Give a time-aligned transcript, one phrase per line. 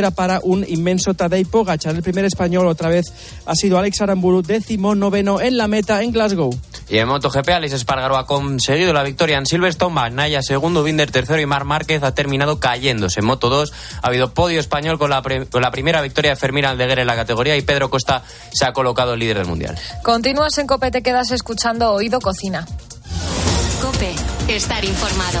[0.00, 1.94] Era para un inmenso Tadej Pogacar.
[1.94, 3.12] El primer español otra vez
[3.44, 6.58] ha sido Alex Aramburu, décimo noveno en la meta en Glasgow.
[6.88, 11.38] Y en MotoGP, Alex Espargaro ha conseguido la victoria en Silverstone, Bagnaya segundo, Binder tercero
[11.38, 13.20] y Mar Márquez ha terminado cayéndose.
[13.20, 16.64] En Moto 2 ha habido podio español con la, con la primera victoria de Fermín
[16.64, 18.22] Aldeguer en la categoría y Pedro Costa
[18.54, 19.76] se ha colocado líder del Mundial.
[20.02, 22.66] Continúas en COPE, te quedas escuchando Oído Cocina.
[23.82, 24.14] COPE,
[24.48, 25.40] estar informado.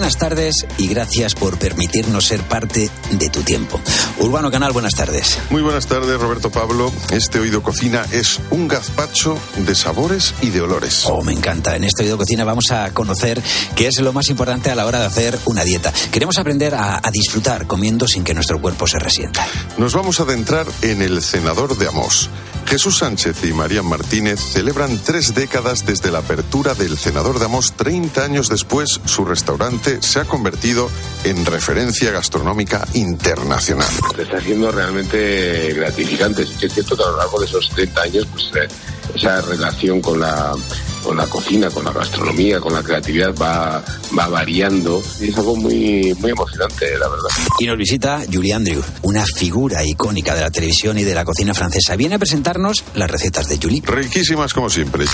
[0.00, 3.78] Buenas tardes y gracias por permitirnos ser parte de tu tiempo.
[4.18, 5.38] Urbano Canal, buenas tardes.
[5.50, 6.90] Muy buenas tardes, Roberto Pablo.
[7.10, 11.04] Este Oído Cocina es un gazpacho de sabores y de olores.
[11.04, 11.76] Oh, me encanta.
[11.76, 13.42] En este Oído Cocina vamos a conocer
[13.76, 15.92] qué es lo más importante a la hora de hacer una dieta.
[16.10, 19.46] Queremos aprender a, a disfrutar comiendo sin que nuestro cuerpo se resienta.
[19.76, 22.30] Nos vamos a adentrar en el cenador de Amos.
[22.66, 27.72] Jesús Sánchez y María Martínez celebran tres décadas desde la apertura del cenador de Amos.
[27.72, 30.90] 30 años después, su restaurante se ha convertido
[31.24, 33.88] en referencia gastronómica internacional.
[34.16, 36.42] Está siendo realmente gratificante.
[36.42, 38.68] Es cierto que a lo largo de esos 30 años, pues eh,
[39.14, 40.54] esa relación con la,
[41.02, 43.82] con la cocina, con la gastronomía, con la creatividad va,
[44.16, 47.28] va variando y es algo muy, muy emocionante, la verdad.
[47.58, 51.54] Y nos visita Julie Andrew, una figura icónica de la televisión y de la cocina
[51.54, 51.96] francesa.
[51.96, 53.82] Viene a presentarnos las recetas de Julie.
[53.84, 55.04] Riquísimas como siempre.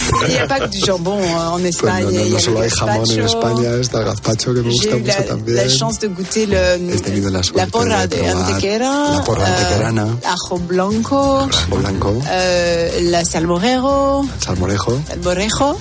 [0.84, 2.04] Jambon en Espagne.
[2.04, 3.26] Pues no, no a solo hay jamón en.
[3.26, 5.56] España, está el gazpacho que me gusta mucho la, también.
[5.56, 9.48] la chance de goûter le, He tenido la suerte porra de de, antequera, la porra
[9.48, 10.18] eh, antequerana.
[10.24, 15.00] ajo blanco, Ajo blanco, eh, la salmorejo, salmorejo.
[15.12, 15.20] el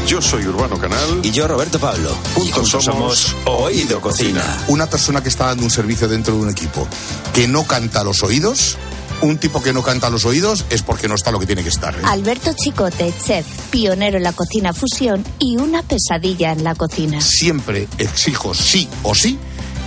[0.07, 1.21] Yo soy Urbano Canal.
[1.23, 2.15] Y yo, Roberto Pablo.
[2.35, 4.43] Juntos somos Oído Cocina.
[4.69, 6.87] una persona que está dando un servicio dentro de un equipo
[7.33, 8.77] que no canta a los oídos,
[9.23, 11.63] un tipo que no canta a los oídos es porque no está lo que tiene
[11.63, 11.95] que estar.
[11.95, 12.03] ¿eh?
[12.05, 17.21] Alberto Chicote, chef, pionero en la cocina fusión y una pesadilla en la cocina.
[17.21, 19.39] Siempre exijo sí o sí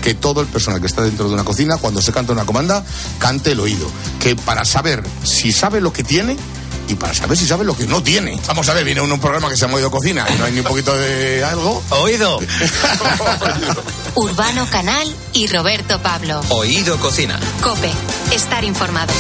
[0.02, 2.86] que todo el personal que está dentro de una cocina, cuando se canta una comanda,
[3.18, 3.88] cante el oído.
[4.20, 6.38] Que para saber si sabe lo que tiene
[6.88, 8.40] y para saber si sabe lo que no tiene.
[8.48, 10.52] Vamos a ver, viene uno un programa que se llama Oído Cocina y no hay
[10.52, 11.82] ni un poquito de algo.
[11.90, 12.40] Oído.
[14.16, 16.42] Urbano Canal y Roberto Pablo.
[16.50, 17.40] Oído Cocina.
[17.62, 17.92] Cope,
[18.32, 19.14] estar informado.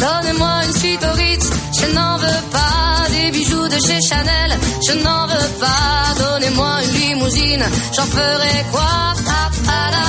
[0.00, 1.48] Donnez-moi une suite au Ritz,
[1.80, 2.73] je n'en veux pas
[3.30, 6.14] des bijoux de chez Chanel, je n'en veux pas.
[6.18, 7.64] Donnez-moi une limousine,
[7.94, 10.04] j'en ferai quoi Pa, pa, pa.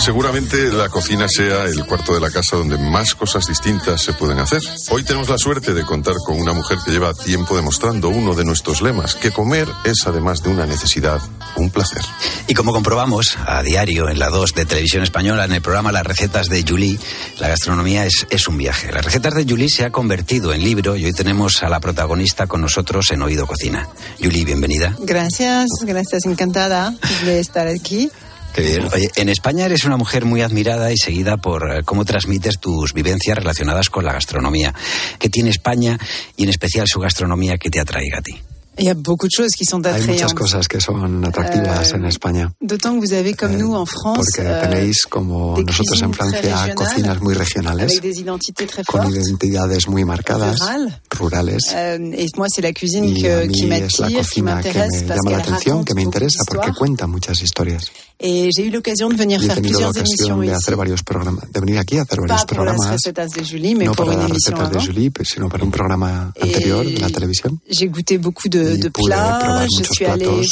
[0.00, 4.38] Seguramente la cocina sea el cuarto de la casa donde más cosas distintas se pueden
[4.38, 4.62] hacer.
[4.88, 8.46] Hoy tenemos la suerte de contar con una mujer que lleva tiempo demostrando uno de
[8.46, 11.20] nuestros lemas, que comer es además de una necesidad,
[11.56, 12.00] un placer.
[12.48, 16.06] Y como comprobamos a diario en la 2 de Televisión Española, en el programa Las
[16.06, 16.98] Recetas de Julie,
[17.38, 18.90] la gastronomía es, es un viaje.
[18.90, 22.46] Las Recetas de Julie se ha convertido en libro y hoy tenemos a la protagonista
[22.46, 23.88] con nosotros en Oído Cocina.
[24.22, 24.94] Julie, bienvenida.
[25.00, 28.08] Gracias, gracias, encantada de estar aquí.
[28.54, 28.88] Qué bien.
[28.94, 32.92] Oye, en España eres una mujer muy admirada y seguida por eh, cómo transmites tus
[32.92, 34.72] vivencias relacionadas con la gastronomía.
[35.18, 35.98] ¿Qué tiene España
[36.36, 38.40] y en especial su gastronomía que te atraiga a ti?
[38.80, 40.34] Il y a beaucoup de choses qui sont Hay muchas attrayantes.
[40.34, 42.50] cosas que son atractivas Eh, en España.
[42.62, 46.74] D'autant que vous avez, comme nous en France, Porque euh, tenéis, como nosotros en Francia,
[46.74, 50.92] cocinas muy regionales, avec des identités très con identidades muy marcadas, Rurales.
[51.18, 51.62] rurales.
[51.74, 55.84] Euh, et moi, c'est la cuisine Y que- qui m'attire, m'intéresse, parce llama la atención,
[55.84, 57.82] que me interesa porque cuenta muchas historias.
[58.22, 61.78] Et j'ai eu l'occasion de venir faire plusieurs émissions de hacer varios programas, de venir
[61.78, 64.20] aquí a hacer varios Pas pour las programas, recetas de Julie, mais no pour une
[64.28, 64.78] émission de.
[64.78, 67.58] Julie, sino para un programa anterior de la televisión.
[67.70, 69.66] J'ai goûté beaucoup de, De plats.
[69.78, 70.44] Je suis allée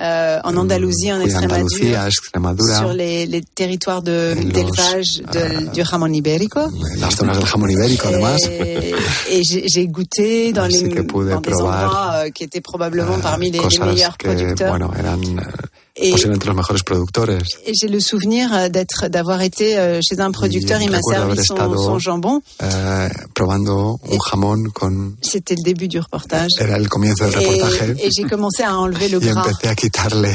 [0.00, 6.60] euh, en Andalousie, en Andalucía, Extremadura, sur les, les territoires d'élevage de- du jamón ibérico.
[6.98, 8.38] las zonas del jamón ibérico, además.
[8.48, 8.94] Et,
[9.30, 13.60] et j'ai goûté dans, Así les, dans des endroits euh, qui étaient probablement parmi les,
[13.80, 14.70] meilleurs que, producteurs.
[14.70, 15.20] bueno, eran
[15.91, 17.42] eh, posiblemente los mejores productores.
[17.66, 21.38] Et j'ai le souvenir euh, d'être, d'avoir été euh, chez un producteur, il m'a servi
[21.44, 22.40] son, son jambon.
[22.62, 25.14] eh, probando un jamón con...
[25.22, 26.50] C'était le début du reportage.
[26.58, 27.94] Era el comienzo del reportaje.
[27.98, 29.42] Et, et j'ai commencé à enlever le y gras.
[29.42, 30.28] empecé a quitarle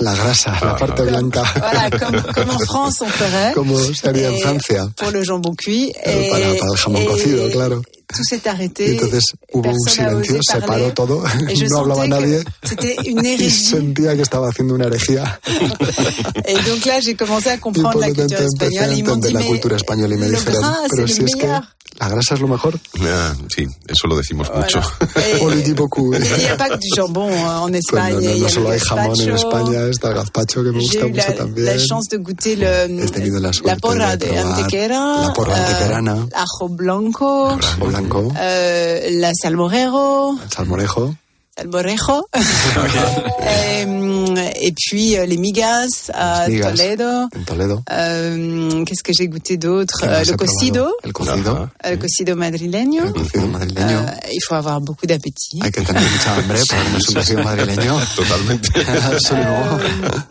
[0.00, 1.42] la grasa, la parte blanca.
[1.56, 3.52] Voilà, comme, comme en France on ferait.
[3.54, 4.88] Como se haría en Francia.
[4.96, 5.92] Pour le jambon cuit.
[6.04, 7.82] Et, para, para el jamón cocido, claro.
[8.12, 8.88] tout s'est arrêté.
[8.88, 11.22] Y entonces hubo un silencio, se paró todo,
[11.70, 12.42] no hablaba nadie.
[12.62, 13.70] C'était une Y hérésie.
[13.70, 15.40] sentía que estaba haciendo una herejía.
[16.46, 18.96] Et donc là, j'ai commencé à comprendre la culture espagnole.
[18.98, 21.46] ils m'ont dit, cultura española y me dijeron, pero si es que
[22.00, 22.78] la grasa es lo mejor.
[23.02, 24.80] Ah, sí, eso lo decimos mucho.
[25.40, 28.28] Il n'y a pas que du jambon hein, en Pues Espagne.
[28.28, 29.30] no, no, solo hay jamón en.
[29.34, 31.66] España, está el gazpacho que me gusta mucho la, también.
[31.66, 35.56] la chance de goûter le, He tenido la suerte porra de de Antequera, la porra
[35.56, 36.28] euh, antequerana.
[36.34, 41.16] ajo blanco, Ajo blanco, euh, la salmorero, salmorejo,
[41.58, 42.26] salmorejo,
[43.44, 47.04] Euh, et puis euh, les migas à migas Toledo.
[47.04, 47.80] en Toledo.
[47.90, 49.98] Euh, Qu'est-ce que j'ai goûté d'autre?
[50.00, 50.88] ¿Qué Euh, más Le cocido?
[51.02, 53.04] El cocido, le cocido madrileño.
[53.04, 53.98] el cocido madrileño.
[53.98, 55.60] Euh, il faut avoir beaucoup d'appétit.
[55.62, 58.00] Hay que tener mucha hambre para comerse un cocido madrileño.
[58.16, 58.68] Totalmente.
[59.12, 59.78] Absolument.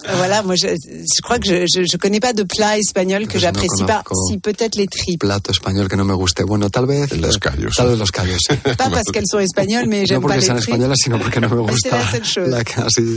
[0.07, 3.23] Euh, Voilà, moi je, je crois que je, je, je connais pas de plat espagnol
[3.27, 4.03] que Pues no j'apprécie pas.
[4.27, 6.43] Si peut-être les tripes, Plato español que no me guste.
[6.43, 7.07] Bueno, tal vez.
[7.17, 7.75] Los callos.
[7.75, 8.39] Tal vez los callos.
[8.77, 11.10] pas parce qu'elles sont espagnoles, mais No j'aime pas porque les tripes.
[11.11, 11.97] Sino porque no me gusta.
[12.47, 12.63] la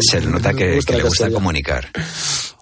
[0.01, 1.91] Se le nota no que, le gusta comunicar.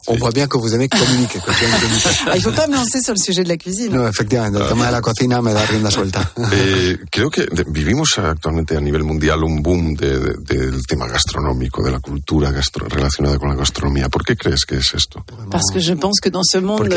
[0.09, 1.39] On voit bien que vous aimez communiquer.
[1.41, 2.09] que vous aimez communiquer.
[2.27, 3.93] Ah, il faut pas me lancer sur le sujet de la cuisine.
[3.95, 6.33] No, efectivamente, el tema de la cocina me da rienda suelta.
[6.53, 11.83] Eh, creo que vivimos actualmente a nivel mundial un boom de- de- del tema gastronómico,
[11.83, 14.09] de la cultura gastro- relacionada con la gastronomía.
[14.09, 15.25] ¿Por qué crees que es esto?
[15.51, 16.89] Parce que je pense que dans ce monde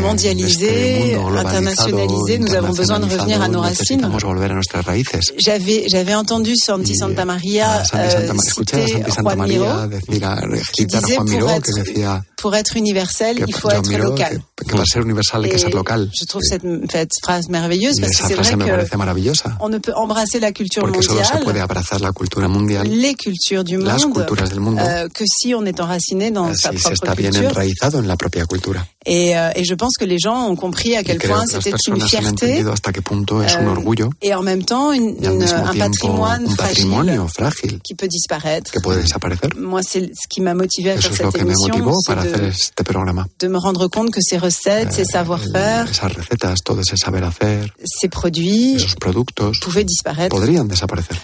[0.00, 4.00] mondialisé, internationalisé, nous avons besoin de revenir à nos racines.
[4.00, 5.32] Necesitamos volver a nuestras raíces.
[5.38, 9.36] J'avais, j'avais entendu Santi Santa Maria Santi euh, Santa María, escuché a citer Santi Santa
[9.36, 14.40] Miró, decir qui disait Juan pour être, decía pour être universel, il faut être local.
[14.56, 16.10] Que, que para ser universal hay que Et ser local.
[16.14, 18.90] Je trouve cette, cette phrase merveilleuse Y parce que esa c'est frase me vrai parece
[18.90, 19.56] que maravillosa.
[19.60, 22.86] on ne peut embrasser la culture Porque solo se puede mondiale, abrazar la cultura mundial
[22.88, 26.54] les cultures du las monde, culturas del mundo euh, que si on est enraciné dans
[26.54, 27.50] sa si se propre está bien culture.
[27.50, 28.86] enraizado en la propia cultura.
[29.06, 31.52] Et, euh, et je pense que les gens ont compris à Y quel point que
[31.54, 34.92] las c'était une fierté hasta qué punto es un euh, orgullo et en même temps
[34.92, 38.70] une- y une- un tiempo patrimoine un fragile frágil qui peut disparaître.
[38.70, 39.48] que puede desaparecer.
[39.58, 41.68] Moi, c'est ce qui m'a motivé à Eso faire es lo cette que me émission,
[41.84, 43.26] motivó para hacer este programa.
[43.38, 44.44] de me rendre compte que ces recettes,
[44.92, 50.34] ces savoir-faire, Esas recetas, todo ese saber hacer, ces produits esos productos pouvaient disparaître.
[50.34, 51.16] podrían desaparecer.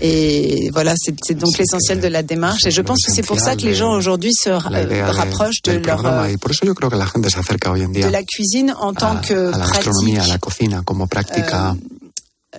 [0.00, 2.66] Et voilà, c'est c'est donc C'est l'essentiel que- de la démarche.
[2.66, 4.82] Et je c'est pense que c'est pour ça que les gens aujourd'hui se ra- La
[4.82, 6.96] idea euh, de- rapprochent de del leur programa euh, y por eso yo creo que
[6.96, 9.58] la gente se acerca hoy en día de la cuisine en tant a, que a
[9.58, 11.76] la gastronomía, a la pratique, cocina como práctica,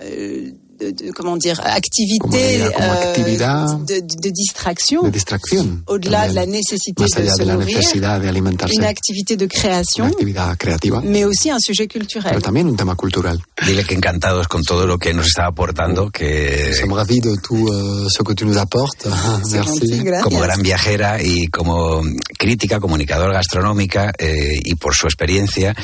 [0.02, 5.02] euh, de, de- comment dire, Como activité diría, como euh, actividad de, de- de distraction,
[5.04, 5.82] de distracción.
[5.86, 8.84] au-delà de la nécessité más de allá se de la nourrir, necesidad de alimentarse, une
[8.86, 12.30] activité de una création, actividad creativa, mais aussi un sujet culturel.
[12.30, 13.40] pero también un tema cultural.
[13.66, 17.68] Dile que encantados con todo lo que nos está aportando, que Sommes ravis de tout
[17.70, 19.06] euh, ce que tu nous apportes.
[19.52, 19.98] Merci.
[20.02, 20.24] gracias.
[20.24, 22.00] como gran viajera y como
[22.38, 25.74] crítica, comunicadora gastronómica eh, y por su experiencia,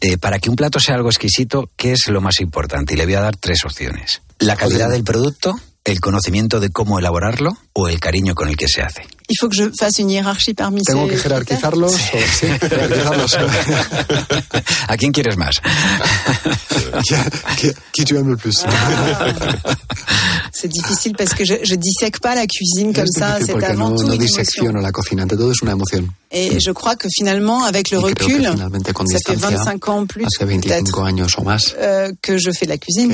[0.00, 2.94] eh, para que un plato sea algo exquisito, ¿qué es lo más importante?
[2.94, 4.22] Y le voy a dar tres opciones.
[4.38, 5.54] La calidad del producto,
[5.84, 9.06] el conocimiento de cómo elaborarlo o el cariño con el que se hace.
[9.30, 11.92] Il faut que je fasse une hiérarchie parmi Tengo ces que jerarquizarlos.
[11.94, 13.36] o- sí, jerarquizarlos.
[14.88, 15.60] ¿A quién quieres más?
[17.06, 17.14] qui,
[17.58, 18.64] qui- qui tu aimes le plus?
[20.52, 23.34] C'est difficile parce que je, je dissèque pas la cuisine comme ça.
[23.38, 24.36] difícil C'est porque avant no, tout no une émotion.
[24.42, 26.08] disecciono la cocina, ante todo es una emoción.
[26.30, 30.24] Et je crois que finalement, avec le Y recul, ça fait distancia, 25 ans plus
[30.24, 33.12] hace peut-être 25 años o más euh, que je fais de la cuisine.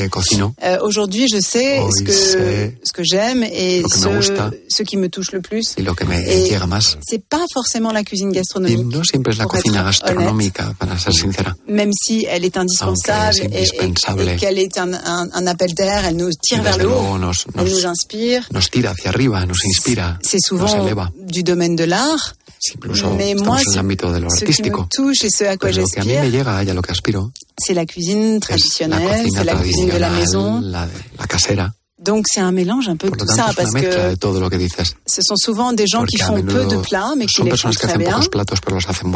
[0.64, 4.22] Euh, Aujourd'hui, je sais Hoy ce que sé ce que j'aime et lo que me
[4.69, 5.75] ce, qui me touche le plus.
[5.78, 6.96] y lo que me Et llega más.
[7.08, 11.56] c'est pas forcément la cuisine gastronomique, no siempre es la cocina gastronómica, para ser sincera.
[11.66, 15.73] même si elle est indispensable es et- et, et qu'elle est un, un, un appel
[15.75, 18.46] d'air, elle nous tire vers le haut, nos, elle nous nos, inspire.
[18.52, 21.11] nos tira hacia arriba, nos inspira, C'est nos souvent eleva.
[21.26, 22.34] du domaine de l'art,
[22.76, 24.88] Incluso mais moi, en el ámbito de lo ce qui me artístico.
[24.90, 27.20] touche et ce à quoi que j'aspire, que
[27.58, 30.61] c'est la cuisine traditionnelle, c'est la cuisine de la maison.
[30.62, 31.73] la, la casera.
[32.04, 34.50] Donc c'est un mélange un peu de tout tanto, ça, parce que de todo lo
[34.50, 34.76] que dices.
[35.06, 37.70] ce sont souvent des gens qui Porque font peu de plats, mais qui les font
[37.70, 38.20] très bien,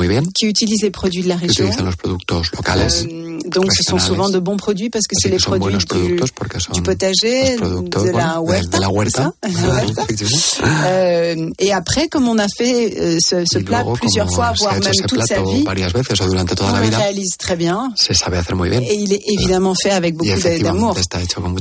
[0.08, 1.70] bien, qui utilisent les produits de la région.
[1.84, 2.88] los productos locales.
[3.04, 6.16] Euh, donc ce sont souvent de bons produits parce que Así c'est les produits du,
[6.72, 8.76] du potager, de la huerta.
[8.76, 8.90] de la.
[10.84, 14.92] Euh, et après, comme on a fait euh, ce, plat luego, plusieurs fois, voire même
[15.06, 17.92] toute sa vie, veces on la le vida, réalise très bien.
[17.96, 18.80] se sabe hacer muy bien.
[18.80, 20.30] Et il est évidemment fait avec beaucoup
[20.62, 20.94] d'amour.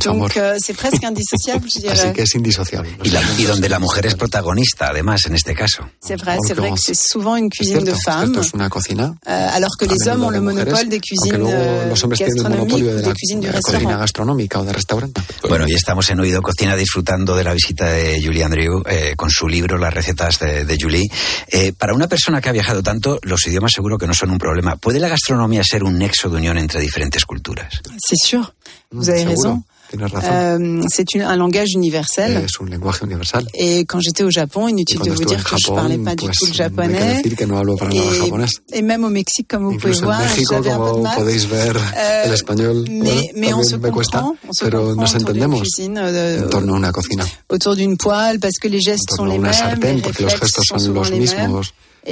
[0.05, 2.13] Donc euh, c'est presque indissociable, je Así dirais.
[2.13, 2.87] que es indisociable.
[3.03, 5.83] Y, la- y donde la mujer es protagonista, además, en este caso.
[5.99, 9.85] C'est vrai, c'est vrai que c'est souvent une cuisine de es femmes, euh, alors que
[9.85, 11.37] a les hommes ont le monopole des cuisines
[11.85, 13.99] los hombres tienen el monopolio de la, de cocina restaurant.
[13.99, 15.21] gastronómica o de restaurante.
[15.47, 19.29] Bueno, y estamos en Oído Cocina disfrutando de la visita de Julie Andrew eh, con
[19.29, 21.07] su libro Las recetas de, de Julie.
[21.47, 24.37] Eh, para una persona que ha viajado tanto, los idiomas seguro que no son un
[24.37, 24.75] problema.
[24.77, 27.81] ¿Puede la gastronomía ser un nexo de unión entre diferentes culturas?
[28.07, 28.53] C'est sûr,
[28.91, 29.63] vous Mm, avez seguro, raison.
[29.89, 30.29] Tienes razón.
[30.31, 32.31] Euh, c'est une- un langage universel.
[32.45, 33.45] es un lenguaje universal.
[33.53, 35.63] Et quand j'étais au Japon, Y inutile de cuando vous estuve dire en que je
[35.63, 37.15] Japón, parlais pas du pues tout le no hay que japonais.
[37.23, 38.45] decir que no hablo para nada Et, japonés.
[38.73, 40.91] et même au Mexique, comme vous pouvez Incluso en voir, México, j'avais un peu de
[40.91, 41.15] como mal.
[41.17, 44.53] podéis ver, Euh, el español mais, bueno, mais on también se me cuesta, comprend, on
[44.53, 47.25] se pero comprend nos autour d'une entendemos cuisine, euh, en torno a una cocina.
[47.49, 49.95] autour d'une poêle, parce que les gestes En sont torno a les una mêmes, sartén,
[49.95, 51.61] les porque los réflexes gestos sont son souvent los les mêmes.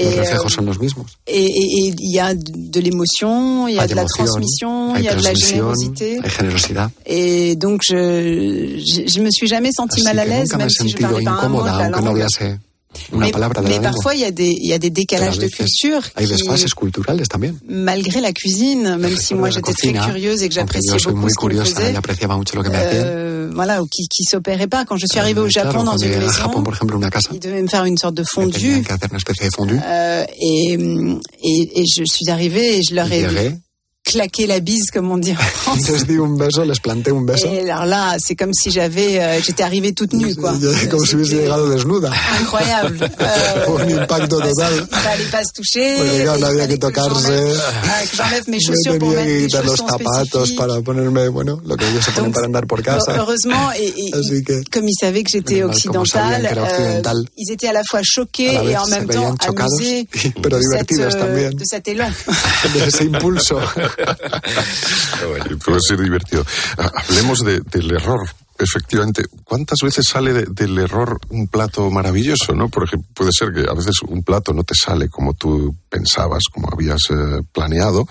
[0.04, 1.06] Los reflejos euh, son los mismos.
[1.28, 5.08] Et il y a de l'émotion, il y a Hay de la transmission, il y
[5.08, 6.20] a de la transmisión, générosité.
[6.24, 6.90] hay generosidad.
[7.06, 10.62] Et donc, je, je, je me suis jamais sentie Así mal à l'aise, nunca me
[10.62, 12.08] he même si je sentido parlais pas un mot de la no langue.
[12.10, 12.60] hablase
[13.12, 14.90] una mais palabra de mais la parfois, il y a des, il y a des
[14.90, 17.56] décalages de culture hay qui, desfases culturales también.
[17.68, 21.66] malgré la cuisine, même si moi j'étais très curieuse et que j'appréciais beaucoup ce curiosa
[21.66, 24.86] faisait, y apreciaba mucho lo que me euh, voilà, ou qui, qui s'opérait pas.
[24.86, 27.40] Quand je suis arrivée au Japon dans une maison, Japón, por ejemplo, una casa, ils
[27.40, 28.84] devaient me faire une sorte de fondue.
[28.84, 29.80] que hacer una especie de fondue.
[29.86, 30.74] Euh, et,
[31.44, 33.56] et, et je suis arrivée et je leur ai
[34.05, 35.89] Claqué la bise, comme on dit en France.
[35.89, 37.47] les di un beso, les planté un beso.
[37.51, 40.53] Et alors là, c'est comme si j'avais, euh, j'étais arrivée toute nue, quoi.
[40.91, 42.12] Como si hubiese llegado desnuda.
[42.39, 43.09] Incroyable.
[43.25, 44.88] Euh, un impacto parce total.
[44.88, 45.97] qu'il fallait pas se toucher.
[46.19, 47.24] Il no había que tocarse.
[47.24, 50.57] j'enlève- ah, j'enlève mes Me chaussures pour mettre des quitar los chaussons zapatos spécifiques.
[50.57, 53.15] para ponerme, bueno, lo que ellos se ponen para andar por casa.
[53.17, 57.01] Heureusement, et, et- que, comme ils savaient que j'étais occidentale, euh,
[57.38, 61.63] ils étaient à la fois choqués et en même temps amusés de, cette, euh, de
[61.63, 62.09] cet élan.
[62.74, 63.59] de ese impulso.
[65.66, 66.46] Puede ser divertido.
[66.78, 68.28] Ah, Hablemos de- del error.
[68.58, 72.54] Efectivamente, ¿cuántas veces sale de- del error un plato maravilloso?
[72.54, 72.70] ¿no?
[72.70, 76.44] Por ejemplo, puede ser que a veces un plato no te sale como tú pensabas,
[76.52, 78.08] como habías eh, planeado,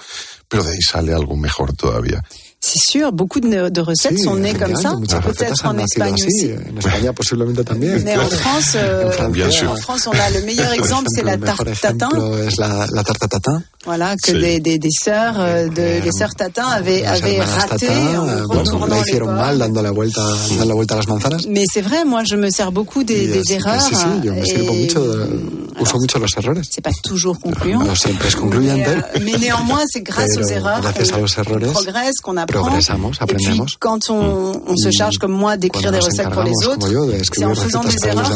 [0.48, 2.22] pero de ahí sale algo mejor todavía.
[2.66, 6.26] C'est sûr, beaucoup de, de recettes Sí, sont nées comme ça, peut-être en Espagne así,
[6.26, 6.50] aussi.
[6.72, 8.02] en España posiblemente también.
[8.04, 9.70] Mais en France, euh, En Francia, Bien sûr.
[9.70, 12.08] en France, on a le meilleur exemple, c'est la tarte tatin.
[12.58, 13.62] la, la tarta tatin.
[13.84, 14.40] Voilà, que Sí.
[14.40, 18.26] des, des, des sœurs, euh, de, Eh, les sœurs Tatin avaient, avaient raté Tatin, en
[18.28, 19.34] eh, bueno, retournant les pommes.
[19.36, 21.42] mal dando la vuelta, dando la vuelta a las manzanas.
[21.46, 23.82] Mais c'est vrai, moi, je me sers beaucoup des, des erreurs.
[23.82, 26.62] sí, sí, yo me sirvo et, mucho, de- uso mucho los errores.
[26.70, 27.84] c'est pas toujours concluant.
[27.84, 32.38] No siempre es Mais, concluyente, euh, mais néanmoins, c'est grâce aux erreurs qu'on progresse, qu'on
[32.38, 32.53] apprend.
[32.60, 36.52] Progresamos, Et puis, quand on, on se charge comme moi d'écrire des recettes pour les
[36.66, 36.86] autres,
[37.32, 38.30] c'est en faisant des erreurs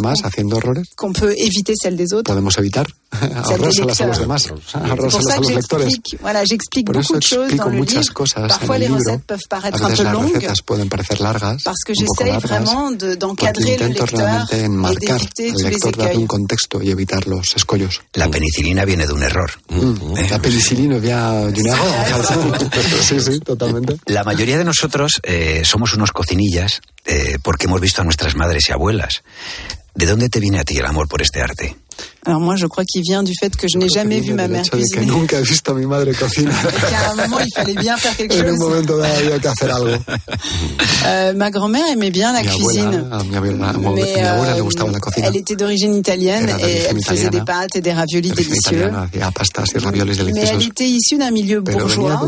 [0.96, 2.24] qu'on- peut éviter celles des autres.
[2.32, 2.84] podemos evitar
[3.34, 5.94] ahorrárselas a los demás, ça a los lectores.
[6.20, 8.12] voilà, j'explique Por eso beaucoup de choses explico dans le muchas livre.
[8.14, 8.98] cosas Parfois, en les libro.
[9.00, 11.92] recettes peuvent A paraître un veces peu las longues recetas pueden parecer largas, parce que
[11.92, 15.48] un poco j'essaye largas, vraiment de- porque d'encadrer le intento lecteur realmente et enmarcar d'éviter
[15.48, 16.22] al tous les lector, darle écueils.
[16.22, 18.00] un contexto y evitar los escollos.
[18.12, 19.50] La penicilina viene de un error.
[19.70, 20.26] ¿eh?
[20.28, 21.88] La penicilina via d'un error.
[23.02, 23.96] Sí, sí, totalmente.
[24.06, 28.68] La mayoría de nosotros eh, somos unos cocinillas eh, porque hemos visto a nuestras madres
[28.68, 29.22] y abuelas.
[29.94, 31.76] ¿De dónde te viene a ti el amor por este arte?
[32.28, 34.62] Alors moi, je crois qu'il vient du fait que je n'ai jamais vu ma mère
[34.62, 35.06] de que cuisiner.
[35.06, 36.26] nunca he visto a mi madre qu'à
[37.10, 38.58] un moment, il fallait bien faire quelque chose.
[38.58, 39.96] momento que hacer algo.
[41.06, 42.86] Euh, ma grand-mère aimait bien la Mi cuisine.
[43.10, 45.28] abuela, a mi abuela, a mi Mais, abuela le euh, gustaba la cocina.
[45.28, 48.90] elle était d'origine italienne et elle faisait des pâtes et des raviolis délicieux.
[50.34, 52.20] Mais elle était issue d'un milieu bourgeois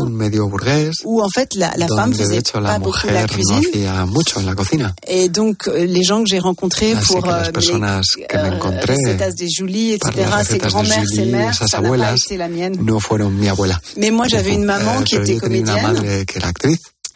[1.05, 3.57] où en fait la, la femme faisait hecho pas la beaucoup la no cuisine.
[3.73, 4.93] hacía mucho en la cocina.
[5.07, 9.49] Et donc euh, les gens que j'ai rencontrés Así pour las euh, les recetas des
[9.49, 10.11] Julie, etc.,
[10.43, 12.75] ses grand-mères, ses mères, ça n'a pas été la mienne.
[12.81, 13.79] no fueron mi abuela.
[13.97, 16.25] Mais moi j'avais une maman Eh, qui était comédienne,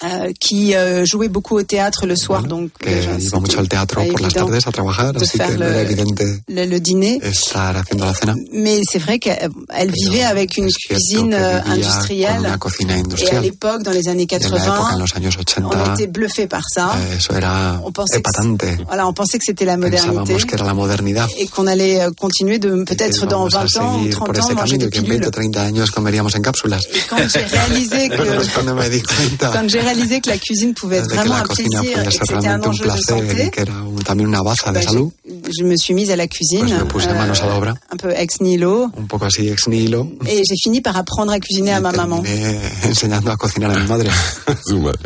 [0.04, 3.70] euh, qui euh, jouait beaucoup au théâtre le soir, donc que déjà, iba mucho al
[3.70, 6.66] teatro por las tardes a trabajar, de así que faire no era le, evidente le,
[6.66, 7.20] le dîner.
[7.24, 8.36] estar haciendo la cena.
[8.52, 12.36] Mais c'est vrai qu'elle elle vivait avec une cuisine euh, industrielle.
[12.36, 13.44] con una cocina Et à industrial.
[13.44, 16.08] l'époque, dans les années Y en la época, en 80, los años on 80, était
[16.08, 16.94] bluffés par ça.
[17.18, 20.74] eso era On pensait que, voilà, on pensait que c'était la modernité que era la
[20.74, 21.28] modernidad.
[21.38, 24.26] et qu'on allait euh, continuer de peut-être dans íbamos a 20 ans ou seguir 30
[24.28, 25.28] por ans manger des y que en 20 pilules.
[25.28, 26.82] o 30 años comeríamos en cápsulas.
[26.94, 31.16] Et quand j'ai réalisé que quand j'ai réalisé que la cuisine pouvait être de que
[31.16, 32.84] vraiment la un cocina plaisir podía et ser que c'était un realmente un enjeu de
[32.84, 35.78] placer y santé, que era un- también una baza de bah, salud, j'ai- je me
[35.78, 38.42] suis mise à la cuisine, pues me puse manos a la obra, un peu ex
[38.42, 41.92] nihilo, un poco así ex nihilo, et j'ai fini par apprendre à cuisiner à ma
[41.92, 42.22] maman.
[42.22, 44.10] terminé enseñando a cocinar a mi madre.
[44.66, 45.00] Su madre.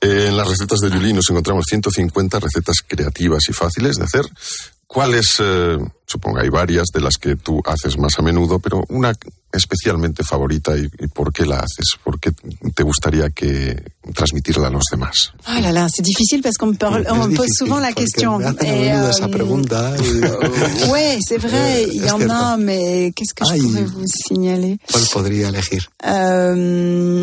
[0.00, 4.24] Eh, en las recetas de Julie nos encontramos 150 recetas creativas y fáciles de hacer.
[4.96, 5.76] ¿Cuáles, eh,
[6.06, 9.12] supongo hay varias de las que tú haces más a menudo, pero una
[9.52, 11.98] especialmente favorita y, y por qué la haces?
[12.02, 12.30] ¿Por qué
[12.74, 13.76] te gustaría que
[14.14, 15.34] transmitirla a los demás?
[15.46, 17.78] Oh là là, c'est difficile parce qu'on me, parle, Es on me pose difícil, souvent
[17.78, 18.38] la porque question.
[18.38, 22.32] Me Et, euh, esa pregunta y ouais, c'est vrai, Eh, il y es en cierto.
[22.34, 23.60] a, mais qu'est-ce que je Ay.
[23.60, 25.90] pourrais vous signaler ¿cuál podría elegir?
[26.06, 27.22] Euh,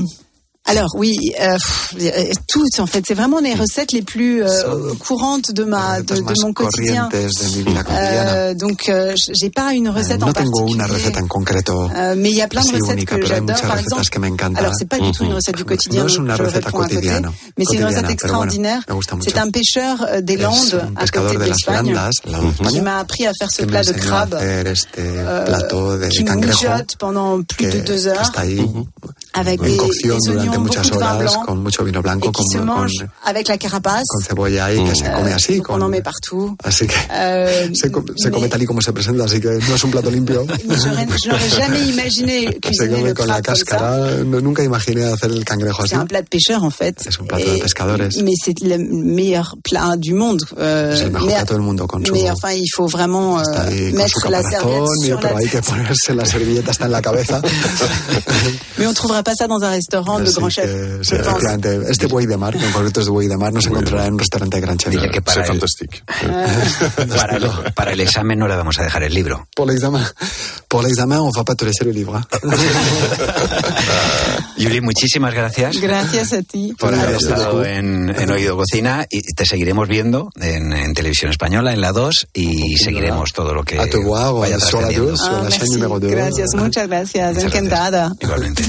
[0.66, 4.94] Alors oui, euh, pff, euh, toutes en fait, c'est vraiment les recettes les plus euh,
[4.98, 7.10] courantes de ma de, de más mon quotidien.
[7.12, 8.32] corrientes de mi vida cotidiana.
[8.32, 10.74] Euh, donc euh, j'ai pas une Eh, recette en no tengo particulier.
[10.76, 13.22] una receta en concreto Euh, mais il y a plein de así recettes única, que
[13.22, 13.56] pero hay j'adore.
[13.56, 14.56] muchas Par recetas exemple, que me encantan.
[14.60, 16.80] alors c'est pas du tout une recette du quotidien, No es una je receta réponds
[16.80, 17.28] à côté, cotidiana,
[17.58, 18.82] mais c'est une cotidiana, recette pero bueno, extraordinaire.
[18.88, 19.30] me gusta mucho.
[19.30, 22.10] C'est un pêcheur euh, des Es Landes un à pescador côté de las d'Espagne Landas,
[22.26, 24.02] al lado de qui España, m'a appris à faire ce que me plat de enseñó
[24.02, 24.34] a crabe.
[24.36, 28.42] hacer este euh, plato de qui cangrejo mijote pendant plus que de deux heures está
[28.42, 28.66] ahí
[29.34, 31.84] avec en des, cocción des durante oignons, muchas beaucoup de vin horas blanc con mucho
[31.84, 32.90] vino blanco con, con,
[33.24, 34.04] avec la carapace.
[34.08, 36.56] con cebolla ahí que se come Euh, así donc on en con, met partout.
[36.64, 39.76] así que Euh, se, com- se come tal y como se presenta así que no
[39.76, 40.46] es un plato limpio
[42.72, 46.22] se come con la cáscara no- nunca imaginé hacer el cangrejo así C'est un plat
[46.24, 46.96] de pêcheur en fait.
[47.06, 48.18] Es un plato de pescadores.
[48.24, 50.42] Mais c'est le meilleur plat du monde.
[50.58, 53.44] Euh, es el mejor plato del mundo con su mais enfin, il faut vraiment euh,
[53.44, 56.92] con mettre la serviette y- sur pero la hay que ponerse la servilleta hasta en
[56.92, 57.42] la cabeza
[58.78, 61.10] Mais on trouvera pas ça dans un restaurant de Grand chef.
[61.10, 63.70] que, efectivamente, este buey de mar, en concreto es de buey de mar, no se
[63.70, 64.92] encontrará en un restaurante de gran chef.
[64.92, 66.04] Dile que para el, fantastique.
[67.18, 69.48] para, el, para el examen no le vamos a dejar el libro.
[69.56, 70.04] Pour l'examen,
[70.68, 72.20] pour l'examen, on va pas te laisser le livre.
[74.58, 75.78] Yuli, muchísimas gracias.
[75.80, 76.74] Gracias a ti.
[76.78, 81.74] por haber estado en, en Oído Cocina y te seguiremos viendo en, en Televisión Española,
[81.74, 85.12] en la 2, y seguiremos todo lo que A te voir vaya sur la trascendiendo.
[85.12, 85.34] 2, sur Ah,
[85.80, 86.00] la 2.
[86.12, 87.36] Gracias, muchas gracias.
[87.36, 88.00] Muchas Encantada.
[88.10, 88.24] gracias.
[88.24, 88.64] Igualmente.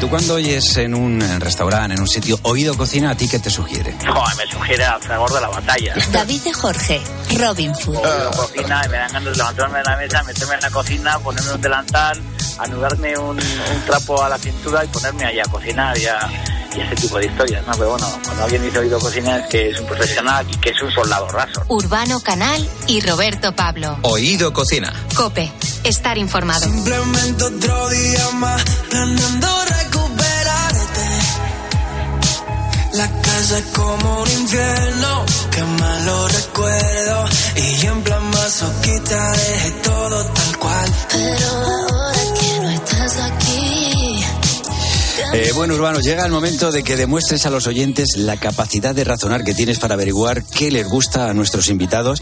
[0.00, 3.48] Tú cuando oyes en un restaurante, en un sitio, Oído Cocina, ¿a ti qué te
[3.48, 3.94] sugiere?
[4.06, 5.94] Joder, me sugiere al fragor de la batalla.
[6.12, 7.02] David de Jorge,
[7.38, 7.96] Robin Food.
[7.96, 11.18] Oigo cocina y me dan ganas de levantarme de la mesa, meterme en la cocina,
[11.18, 12.22] ponerme un delantal,
[12.58, 16.30] anudarme un, un trapo a la cintura y ponerme allá a cocinar y, a-
[16.76, 17.72] y ese tipo de historias, ¿no?
[17.72, 20.82] Pero bueno, cuando alguien dice oído cocina es que es un profesional y que es
[20.82, 21.62] un soldado raso.
[21.68, 23.98] Urbano Canal y Roberto Pablo.
[24.02, 24.92] Oído Cocina.
[25.14, 25.50] Cope,
[25.84, 26.60] estar informado.
[26.60, 31.08] Simplemente otro día más planeando recuperarte.
[32.92, 37.24] La casa es como un infierno, que malo recuerdo.
[37.56, 40.92] Y yo en plan masoquista dejé todo tal cual.
[41.10, 42.15] Pero ahora
[45.32, 49.04] Eh, bueno, Urbano, llega el momento de que demuestres a los oyentes la capacidad de
[49.04, 52.20] razonar que tienes para averiguar qué les gusta a nuestros invitados.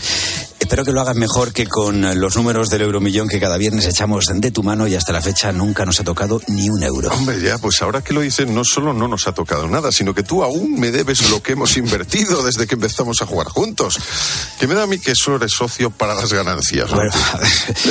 [0.60, 4.24] Espero que lo hagas mejor que con los números del euromillón que cada viernes echamos
[4.32, 7.10] de tu mano y hasta la fecha nunca nos ha tocado ni un euro.
[7.10, 10.14] Hombre, ya, pues ahora que lo dices, no solo no nos ha tocado nada, sino
[10.14, 13.98] que tú aún me debes lo que hemos invertido desde que empezamos a jugar juntos.
[14.58, 16.88] Que me da a mí que solo eres socio para las ganancias.
[16.90, 16.96] ¿no?
[16.96, 17.12] Bueno,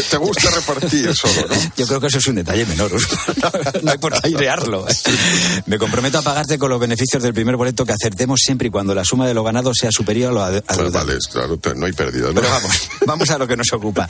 [0.10, 1.56] Te- gusta repartir solo, ¿no?
[1.78, 2.92] Yo creo que eso es un detalle menor.
[3.84, 4.88] no hay por airearlo.
[5.66, 8.94] Me comprometo a pagarte con los beneficios del primer boleto que acertemos siempre y cuando
[8.96, 11.06] la suma de lo ganado sea superior a lo Pues adeudado.
[11.08, 12.28] vale, claro, no hay pérdida.
[12.28, 12.34] ¿no?
[12.34, 14.08] Pero vamos, vamos a lo que nos ocupa.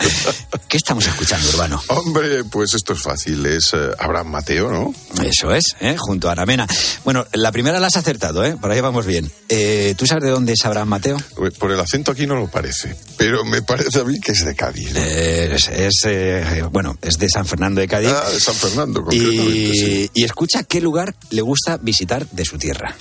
[0.67, 1.81] ¿Qué estamos escuchando, Urbano?
[1.87, 4.93] Hombre, pues esto es fácil, es eh, Abraham Mateo, ¿no?
[5.23, 5.95] Eso es, ¿eh?
[5.97, 6.67] junto a Aramena.
[7.03, 8.57] Bueno, la primera la has acertado, ¿eh?
[8.59, 9.31] por ahí vamos bien.
[9.49, 11.17] Eh, ¿Tú sabes de dónde es Abraham Mateo?
[11.59, 14.55] Por el acento aquí no lo parece, pero me parece a mí que es de
[14.55, 14.93] Cádiz.
[14.93, 14.99] ¿no?
[14.99, 18.09] Eh, es, es, bueno, es de San Fernando de Cádiz.
[18.11, 20.11] Ah, de San Fernando, concretamente, y, sí.
[20.13, 22.95] y escucha qué lugar le gusta visitar de su tierra.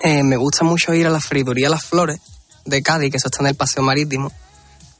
[0.00, 2.18] Eh, me gusta mucho ir a la friduría Las Flores
[2.64, 4.32] de Cádiz, que eso está en el Paseo Marítimo.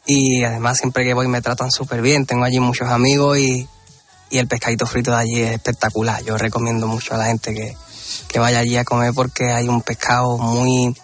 [0.04, 3.66] Y además siempre que voy me tratan súper bien, tengo allí muchos amigos y,
[4.28, 6.22] y el pescadito frito de allí es espectacular.
[6.22, 7.74] Yo recomiendo mucho a la gente que,
[8.28, 10.94] que vaya allí a comer porque hay un pescado muy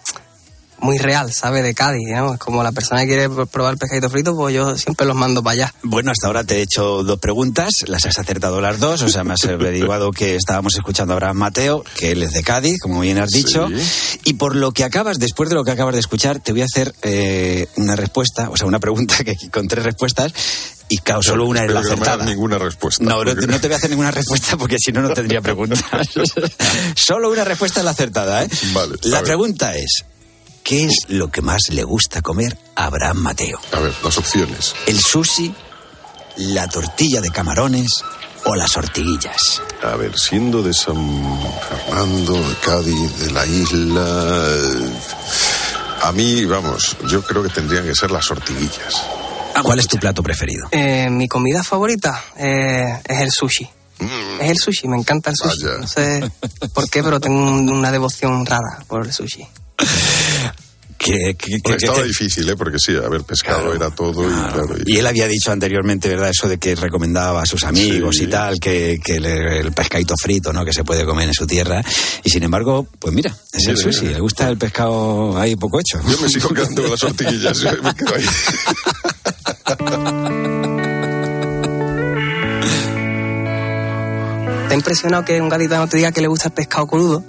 [0.79, 1.63] muy real, ¿sabes?
[1.63, 2.33] De Cádiz, ¿no?
[2.33, 5.41] Es como la persona que quiere probar el pescadito frito, pues yo siempre los mando
[5.43, 5.73] para allá.
[5.83, 9.23] Bueno, hasta ahora te he hecho dos preguntas, las has acertado las dos, o sea,
[9.23, 12.99] me has averiguado que estábamos escuchando a Abraham Mateo, que él es de Cádiz, como
[13.01, 13.67] bien has dicho,
[14.23, 16.65] y por lo que acabas, después de lo que acabas de escuchar, te voy a
[16.65, 20.31] hacer eh, una respuesta, o sea, una pregunta que con tres respuestas,
[20.89, 22.23] y claro, solo una es la que no acertada.
[22.25, 23.03] ninguna respuesta.
[23.03, 25.41] No, no, porque- no te voy a hacer ninguna respuesta porque si no, no tendría
[25.41, 25.81] preguntas.
[26.95, 28.49] Solo una respuesta es la acertada, ¿eh?
[28.73, 30.05] Vale, la pregunta es,
[30.67, 33.57] ¿qué es lo que más le gusta comer a Abraham Mateo?
[33.71, 34.73] A ver, las opciones.
[34.85, 35.53] ¿El sushi,
[36.37, 37.87] la tortilla de camarones
[38.45, 39.61] o las ortiguillas?
[39.81, 40.95] A ver, siendo de San
[41.69, 44.27] Fernando, de Cádiz, de la isla.
[46.03, 49.03] A mí, vamos, yo creo que tendrían que ser las ortiguillas.
[49.63, 50.67] ¿Cuál es tu plato preferido?
[50.71, 53.67] Eh, mi comida favorita eh, es el sushi.
[54.39, 55.63] Es el sushi, me encanta el sushi.
[55.63, 55.77] Vaya.
[55.79, 56.29] No sé
[56.73, 59.47] por qué, pero tengo un- una devoción rara por el sushi.
[61.07, 62.55] Que, que- que- Bueno, que- estaba que- difícil, ¿eh?
[62.57, 64.75] Porque sí, a ver, pescado Claro, era todo y claro.
[64.85, 66.29] y- Y él había dicho anteriormente, ¿verdad?
[66.29, 68.23] Eso de que recomendaba a sus amigos Sí.
[68.25, 70.65] y tal, que, que le- el pescadito frito, ¿no?
[70.65, 71.81] Que se puede comer en su tierra.
[72.23, 74.01] Y sin embargo, pues mira, es el sushi.
[74.01, 74.13] mira.
[74.13, 75.99] Le gusta el pescado ahí poco hecho.
[76.07, 78.25] Yo me sigo quedando con las me quedo ahí.
[84.73, 87.23] impresionado que un gaditano te diga que le gusta el pescado crudo.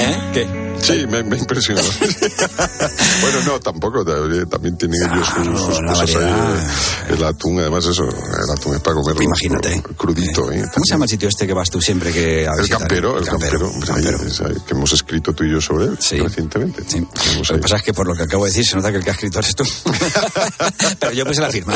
[0.00, 0.18] ¿Eh?
[0.32, 0.46] ¿Qué?
[0.84, 1.88] Sí, me, me ha impresionado.
[2.00, 4.04] bueno, no, tampoco.
[4.04, 6.14] También, tienen ellos sus, sus la cosas ahí.
[6.16, 6.58] variedad.
[6.58, 9.22] eh, El atún, además, eso, el atún es para comerlo.
[9.22, 9.82] Imagínate.
[9.96, 10.62] Crudito, ¿eh?
[10.72, 12.78] ¿Cómo se llama el sitio este que vas tú siempre que a El visitar?
[12.80, 15.96] campero, el campero, Pues ahí, es ahí, que hemos escrito tú y yo sobre él
[15.96, 16.82] recientemente.
[16.86, 17.00] Sí.
[17.00, 19.04] Lo que pasa es que por lo que acabo de decir se nota que el
[19.04, 19.64] que ha escrito eres tú.
[21.00, 21.74] Pero yo puse la firma.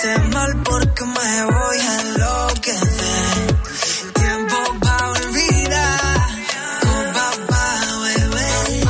[0.00, 3.56] Estar mal porque me voy a enloquecer.
[4.14, 6.30] Tiempo va a olvidar,
[6.80, 8.86] copa va a beber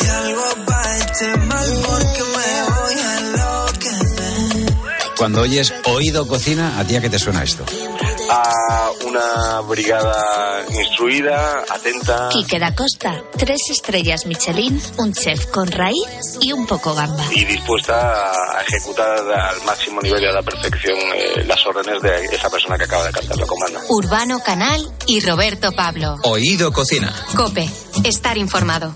[0.00, 4.76] y algo va a estar mal porque me voy a enloquecer.
[5.16, 7.64] Cuando oyes oído cocina, ¿a ti a qué te suena esto?
[8.32, 12.30] a una brigada instruida, atenta.
[12.30, 17.22] Quique da Costa, tres estrellas Michelin, un chef con raíz y un poco gamba.
[17.30, 22.24] y dispuesta a ejecutar al máximo nivel y a la perfección eh, las órdenes de
[22.34, 23.80] esa persona que acaba de cantar la comanda.
[23.90, 26.16] Urbano Canal y Roberto Pablo.
[26.22, 27.12] Oído Cocina.
[27.36, 27.68] Cope,
[28.04, 28.94] estar informado.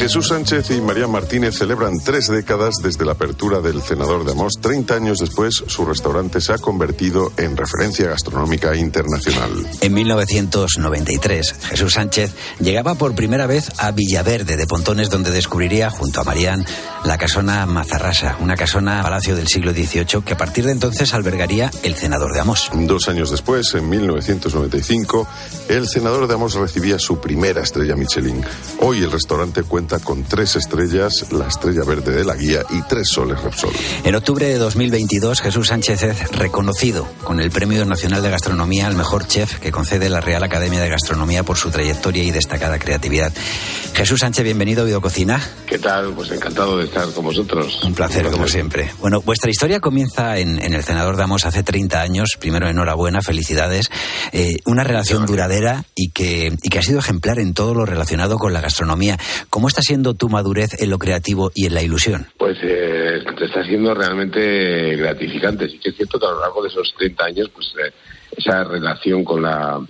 [0.00, 4.54] Jesús Sánchez y María Martínez celebran tres décadas desde la apertura del Cenador de Amos.
[4.58, 9.50] Treinta años después, su restaurante se ha convertido en referencia gastronómica internacional.
[9.82, 16.22] En 1993, Jesús Sánchez llegaba por primera vez a Villaverde de Pontones, donde descubriría, junto
[16.22, 16.64] a Marían,
[17.04, 21.70] la casona Mazarrasa, una casona palacio del siglo XVIII que a partir de entonces albergaría
[21.82, 22.70] el Cenador de Amos.
[22.72, 25.28] Dos años después, en 1995,
[25.68, 28.42] el Cenador de Amos recibía su primera estrella Michelin.
[28.78, 33.08] Hoy el restaurante cuenta con tres estrellas, la estrella verde de la guía y tres
[33.08, 33.72] soles Repsol.
[34.04, 38.94] En octubre de 2022, Jesús Sánchez es reconocido con el Premio Nacional de Gastronomía al
[38.94, 43.32] mejor chef que concede la Real Academia de Gastronomía por su trayectoria y destacada creatividad.
[43.94, 45.40] Jesús Sánchez, bienvenido a Videococina.
[45.66, 46.12] ¿Qué tal?
[46.14, 47.82] Pues encantado de estar con vosotros.
[47.82, 48.92] Un placer, como siempre.
[49.00, 52.36] Bueno, vuestra historia comienza en, en el Senador Damos hace 30 años.
[52.38, 53.90] Primero, enhorabuena, felicidades.
[54.32, 58.38] Eh, una relación duradera y que, y que ha sido ejemplar en todo lo relacionado
[58.38, 59.18] con la gastronomía.
[59.48, 62.26] ¿Cómo está siendo tu madurez en lo creativo y en la ilusión?
[62.38, 65.68] Pues eh, está siendo realmente gratificante.
[65.68, 67.92] Sí que es cierto que a lo largo de esos 30 años, pues eh,
[68.36, 69.80] esa relación con la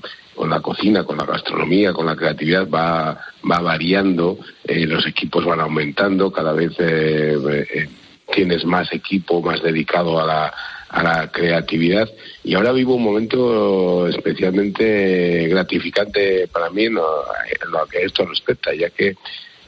[0.41, 3.13] con la cocina, con la gastronomía, con la creatividad va,
[3.45, 7.37] va variando, eh, los equipos van aumentando, cada vez eh,
[7.75, 7.89] eh,
[8.33, 10.55] tienes más equipo, más dedicado a la,
[10.89, 12.09] a la creatividad
[12.43, 17.25] y ahora vivo un momento especialmente gratificante para mí en lo,
[17.63, 19.17] en lo que a esto respecta, ya que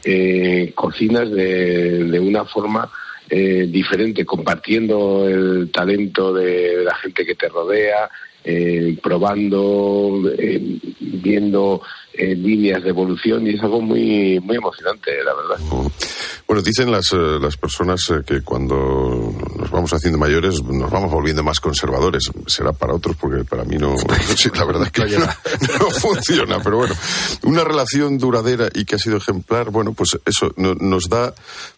[0.05, 2.91] eh, cocinas de, de una forma
[3.31, 8.11] eh, diferente, compartiendo el talento de, de la gente que te rodea,
[8.45, 11.81] eh, probando, eh, viendo
[12.13, 15.91] eh, líneas de evolución y es algo muy muy emocionante, la verdad.
[16.47, 21.43] Bueno, dicen las, eh, las personas que cuando nos vamos haciendo mayores nos vamos volviendo
[21.43, 22.25] más conservadores.
[22.47, 23.95] Será para otros porque para mí no,
[24.37, 25.27] sí, la verdad es que no,
[25.79, 26.59] no funciona.
[26.63, 26.95] Pero bueno,
[27.45, 31.33] una relación duradera y que ha sido ejemplar, bueno, pues eso no- nos da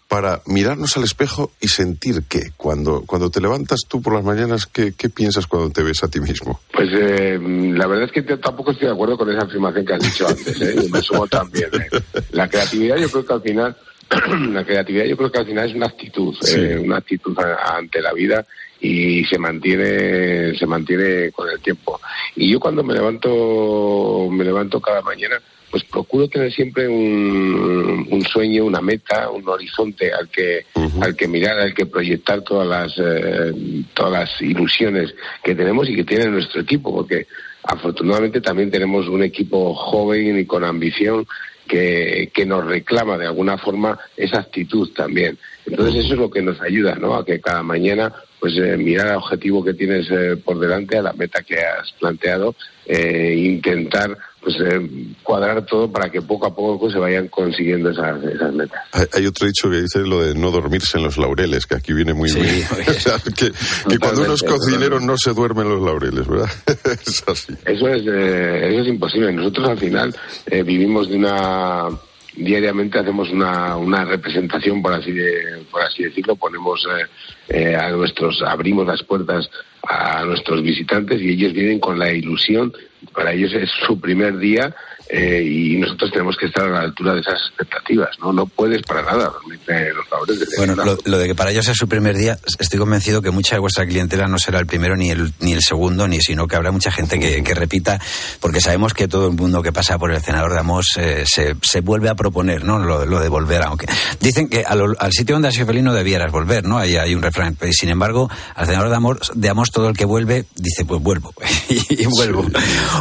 [0.08, 4.66] para mirarnos al espejo y sentir que cuando, cuando te levantas tú por las mañanas,
[4.66, 6.60] ¿qué, qué piensas cuando te ves a ti mismo?
[6.72, 10.02] Pues eh, la verdad es que tampoco estoy de acuerdo con esa afirmación que has
[10.02, 10.76] dicho antes, ¿eh?
[10.84, 11.68] y me sumo también.
[11.72, 11.88] ¿eh?
[12.32, 13.76] La creatividad yo creo que al final,
[14.52, 18.12] la creatividad yo creo que al final es una actitud, eh, una actitud ante la
[18.12, 18.44] vida
[18.80, 22.00] y se mantiene, se mantiene con el tiempo.
[22.36, 25.40] Y yo cuando me levanto, me levanto cada mañana,
[25.74, 30.66] pues procuro tener siempre un, un sueño, una meta, un horizonte al que,
[31.00, 33.52] al que mirar, al que proyectar todas las, eh,
[33.92, 37.26] todas las ilusiones que tenemos y que tiene nuestro equipo, porque
[37.64, 41.26] afortunadamente también tenemos un equipo joven y con ambición
[41.66, 45.36] que, que nos reclama de alguna forma esa actitud también.
[45.66, 47.16] Entonces eso es lo que nos ayuda, ¿no?
[47.16, 51.02] A que cada mañana pues eh, mirar al objetivo que tienes eh, por delante, a
[51.02, 56.54] la meta que has planteado, eh, intentar pues eh, cuadrar todo para que poco a
[56.54, 58.82] poco se vayan consiguiendo esas, esas metas.
[58.92, 61.94] Hay, hay otro dicho que dice lo de no dormirse en los laureles, que aquí
[61.94, 62.44] viene muy bien.
[62.86, 63.50] O sea, que,
[63.88, 66.50] que cuando uno es Totalmente, cocinero no se duerme en los laureles, ¿verdad?
[67.06, 67.54] es así.
[67.64, 69.32] Eso es, eh, eso es imposible.
[69.32, 70.14] Nosotros al final
[70.46, 71.88] eh, vivimos de una
[72.36, 77.06] diariamente hacemos una, una representación por así de, por así decirlo ponemos eh,
[77.48, 79.48] eh, a nuestros abrimos las puertas
[79.88, 82.72] a nuestros visitantes y ellos vienen con la ilusión,
[83.12, 84.74] para ellos es su primer día
[85.10, 88.32] eh, y nosotros tenemos que estar a la altura de esas expectativas, ¿no?
[88.32, 91.68] No puedes para nada dormirte los favores de Bueno, lo, lo de que para ellos
[91.68, 94.96] es su primer día, estoy convencido que mucha de vuestra clientela no será el primero
[94.96, 98.00] ni el, ni el segundo, ni sino que habrá mucha gente que, que repita,
[98.40, 101.54] porque sabemos que todo el mundo que pasa por el cenador de Amos eh, se,
[101.60, 102.78] se vuelve a proponer, ¿no?
[102.78, 103.86] Lo, lo de volver, aunque
[104.20, 106.78] dicen que a lo- al sitio donde has sido feliz no debieras volver, ¿no?
[106.78, 107.58] Ahí hay un refrán.
[107.72, 111.34] Sin embargo, al cenador de Amos, de Amos todo el que vuelve dice, pues vuelvo.
[111.68, 112.46] y, vuelvo.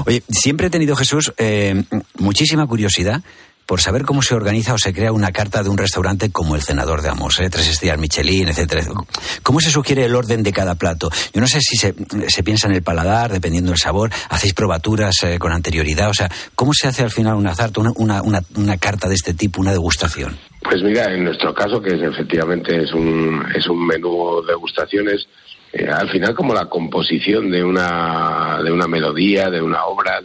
[0.06, 1.84] Oye, siempre he tenido, Jesús, eh,
[2.18, 3.22] muchísima curiosidad
[3.66, 6.64] por saber cómo se organiza o se crea una carta de un restaurante como el
[6.64, 7.50] Cenador de Amos, ¿eh?
[7.50, 8.84] tres estrellas Michelin, etcétera.
[9.44, 11.10] ¿Cómo se sugiere el orden de cada plato?
[11.34, 11.94] Yo no sé si se,
[12.28, 16.30] se piensa en el paladar, dependiendo del sabor, hacéis probaturas eh, con anterioridad, o sea,
[16.56, 19.72] ¿cómo se hace al final una una, una, una, una carta de este tipo, una
[19.72, 20.38] degustación?
[20.64, 25.28] Pues mira, en nuestro caso, que es, efectivamente es un, es un menú degustaciones,
[25.74, 30.22] eh, al final como la composición de una, de una melodía, de una obra,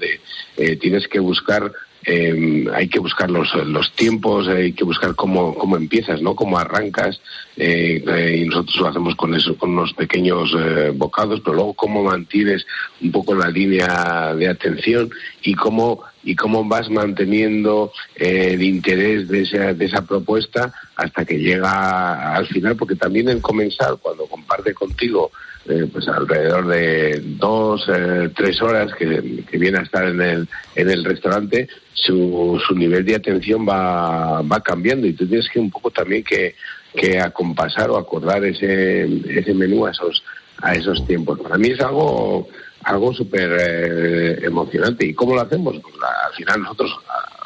[0.58, 1.72] eh, tienes que buscar,
[2.04, 6.34] eh, hay que buscar los, los tiempos, hay que buscar cómo, cómo empiezas, ¿no?
[6.34, 7.22] Cómo arrancas,
[7.60, 12.04] eh, y nosotros lo hacemos con eso, con unos pequeños eh, bocados, pero luego cómo
[12.04, 12.64] mantienes
[13.00, 15.10] un poco la línea de atención
[15.42, 21.24] y cómo y cómo vas manteniendo eh, el interés de esa, de esa propuesta hasta
[21.24, 25.32] que llega al final, porque también el comensal, cuando comparte contigo
[25.68, 27.90] eh, pues alrededor de dos,
[28.36, 33.04] tres horas que, que viene a estar en el, en el restaurante, su, su nivel
[33.04, 36.54] de atención va, va cambiando y tú tienes que un poco también que,
[36.94, 39.04] que acompasar o acordar ese,
[39.38, 40.22] ese menú a esos,
[40.62, 41.38] a esos tiempos.
[41.40, 42.48] Para mí es algo
[42.84, 45.04] algo súper eh, emocionante.
[45.04, 45.74] ¿Y cómo lo hacemos?
[45.82, 46.90] Pues la- al final nosotros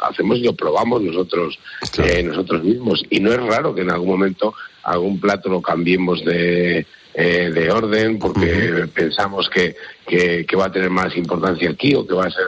[0.03, 1.59] hacemos y lo probamos nosotros
[1.99, 3.03] eh, nosotros mismos.
[3.11, 7.71] Y no es raro que en algún momento algún plato lo cambiemos de, eh, de
[7.71, 9.75] orden porque pensamos que,
[10.07, 12.45] que, que va a tener más importancia aquí o que va a ser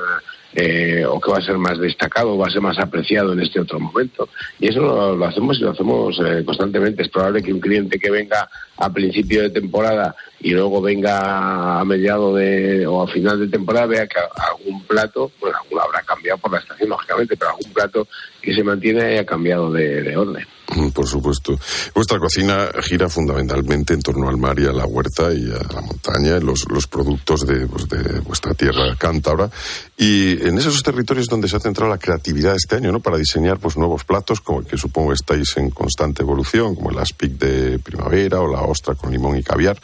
[0.55, 3.61] eh, o que va a ser más destacado va a ser más apreciado en este
[3.61, 4.29] otro momento.
[4.61, 7.03] Y eso lo, lo hacemos y lo hacemos eh, constantemente.
[7.03, 11.85] Es probable que un cliente que venga a principio de temporada y luego venga a
[11.85, 16.39] mediado de o a final de temporada vea que algún plato, bueno, alguno habrá cambiado
[16.39, 18.07] por la estación, lógicamente, pero algún plato
[18.41, 20.47] que se mantiene haya cambiado de orden.
[20.95, 21.59] Por supuesto.
[21.95, 25.81] Vuestra cocina gira fundamentalmente en torno al mar y a la huerta y a la
[25.81, 27.87] montaña, los, los productos de, pues,
[28.25, 29.51] vuestra tierra cántabra.
[29.97, 33.01] Y en esos territorios donde se ha centrado la creatividad este año, ¿no?
[33.01, 37.33] Para diseñar pues nuevos platos, como que supongo estáis en constante evolución, como el aspic
[37.39, 39.79] de primavera o la ostra con limón y caviar.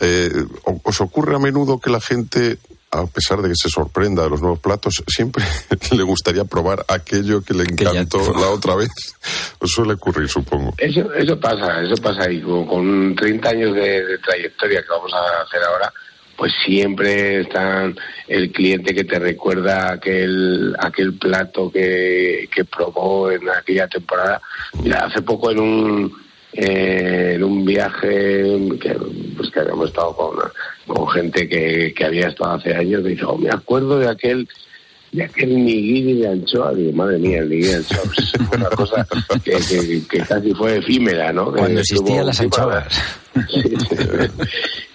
[0.00, 0.32] Eh,
[0.64, 2.58] ¿o- ¿Os ocurre a menudo que la gente
[2.94, 5.44] a pesar de que se sorprenda de los nuevos platos, siempre
[5.90, 8.88] le gustaría probar aquello que le encantó la otra vez.
[9.58, 10.74] Os suele ocurrir, supongo.
[10.78, 15.12] Eso, eso pasa, eso pasa y con, con 30 años de, de trayectoria que vamos
[15.12, 15.92] a hacer ahora,
[16.36, 17.92] pues siempre está
[18.28, 24.40] el cliente que te recuerda aquel aquel plato que, que probó en aquella temporada.
[24.82, 26.24] Mira, hace poco en un
[26.56, 28.44] eh, en un viaje
[28.80, 28.96] que,
[29.34, 30.36] pues que habíamos estado con,
[30.86, 34.48] con gente que, que había estado hace años, me dice, oh, me acuerdo de aquel
[35.12, 38.68] de aquel nigiri de anchoa, digo, madre mía, el nigiri de anchoa, pues, es una
[38.70, 39.06] cosa
[39.44, 41.52] que, que- que casi fue efímera, ¿no?
[41.52, 42.86] Cuando existían las anchoas.
[43.48, 43.62] Sí.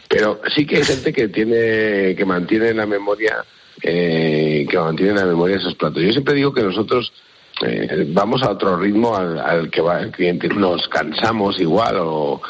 [0.10, 3.46] Pero sí que hay gente que tiene, que mantiene en la memoria,
[3.84, 6.02] eh, que mantiene en la memoria esos platos.
[6.02, 7.14] Yo siempre digo que nosotros
[7.66, 10.48] eh, vamos a otro ritmo al, al que va el cliente.
[10.50, 12.42] Nos cansamos igual o,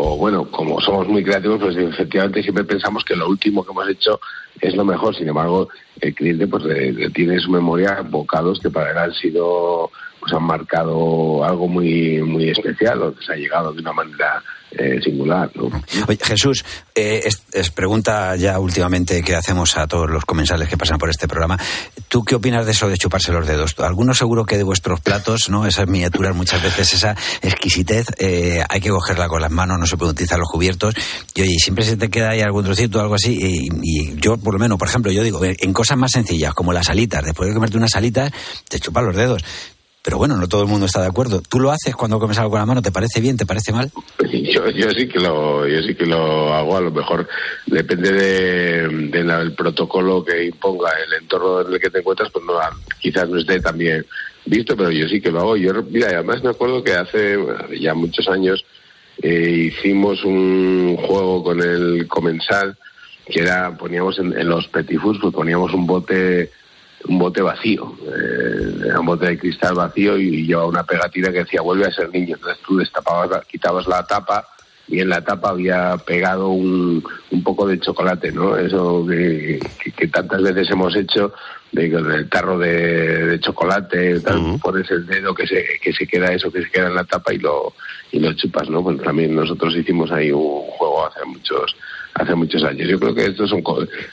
[0.00, 3.88] o, bueno, como somos muy creativos, pues efectivamente siempre pensamos que lo último que hemos
[3.88, 4.20] hecho
[4.60, 5.12] es lo mejor.
[5.16, 5.68] Sin embargo,
[6.00, 9.90] el cliente pues le- le tiene en su memoria bocados que para él han sido,
[10.20, 14.40] pues han marcado algo muy, muy especial o que se ha llegado de una manera
[14.70, 15.70] eh, singular, ¿no?
[16.06, 20.98] Oye, Jesús, eh, es, pregunta ya últimamente que hacemos a todos los comensales que pasan
[20.98, 21.58] por este programa.
[22.08, 23.74] ¿Tú qué opinas de eso de chuparse los dedos?
[23.78, 25.66] Algunos seguro que de vuestros platos, ¿no?
[25.66, 29.96] Esas miniaturas, muchas veces esa exquisitez, eh, hay que cogerla con las manos, no se
[29.96, 30.94] puede utilizar los cubiertos.
[31.34, 33.38] Y oye, siempre se te queda ahí algún trocito o algo así.
[33.40, 36.90] Y, yo, por lo menos, por ejemplo, yo digo, en cosas más sencillas, como las
[36.90, 38.30] alitas, después de comerte unas alitas,
[38.68, 39.42] te chupas los dedos.
[40.08, 41.42] Pero bueno, no todo el mundo está de acuerdo.
[41.42, 42.80] ¿Tú lo haces cuando comes algo con la mano?
[42.80, 43.36] ¿Te parece bien?
[43.36, 43.90] ¿Te parece mal?
[44.50, 47.28] Yo, yo sí que lo yo sí que lo hago a lo mejor
[47.66, 52.44] depende de, de del protocolo que imponga el entorno en el que te encuentras pues
[52.46, 52.54] no
[52.98, 54.06] quizás no esté tan bien
[54.46, 57.38] visto pero yo sí que lo hago yo mira además me acuerdo que hace
[57.78, 58.64] ya muchos años
[59.22, 62.76] eh, hicimos un juego con el comensal
[63.26, 66.50] que era poníamos en, en los petit fours pues poníamos un bote
[67.06, 71.40] un bote vacío, eh, era un bote de cristal vacío y, llevaba una pegatina que
[71.44, 72.34] decía vuelve a ser niño.
[72.36, 74.46] Entonces tú destapabas, la- quitabas la tapa
[74.88, 78.56] y en la tapa había pegado un, un poco de chocolate, ¿no?
[78.56, 81.32] Eso que, que- que tantas veces hemos hecho,
[81.72, 86.06] de con el tarro de, de chocolate, tal, pones el dedo que se, que se
[86.06, 87.74] queda eso, que se queda en la tapa y lo,
[88.10, 88.82] y lo chupas, ¿no?
[88.82, 91.76] Pues también nosotros hicimos ahí un juego hace muchos
[92.18, 92.88] hace muchos años.
[92.88, 93.62] Yo creo que esto es, un,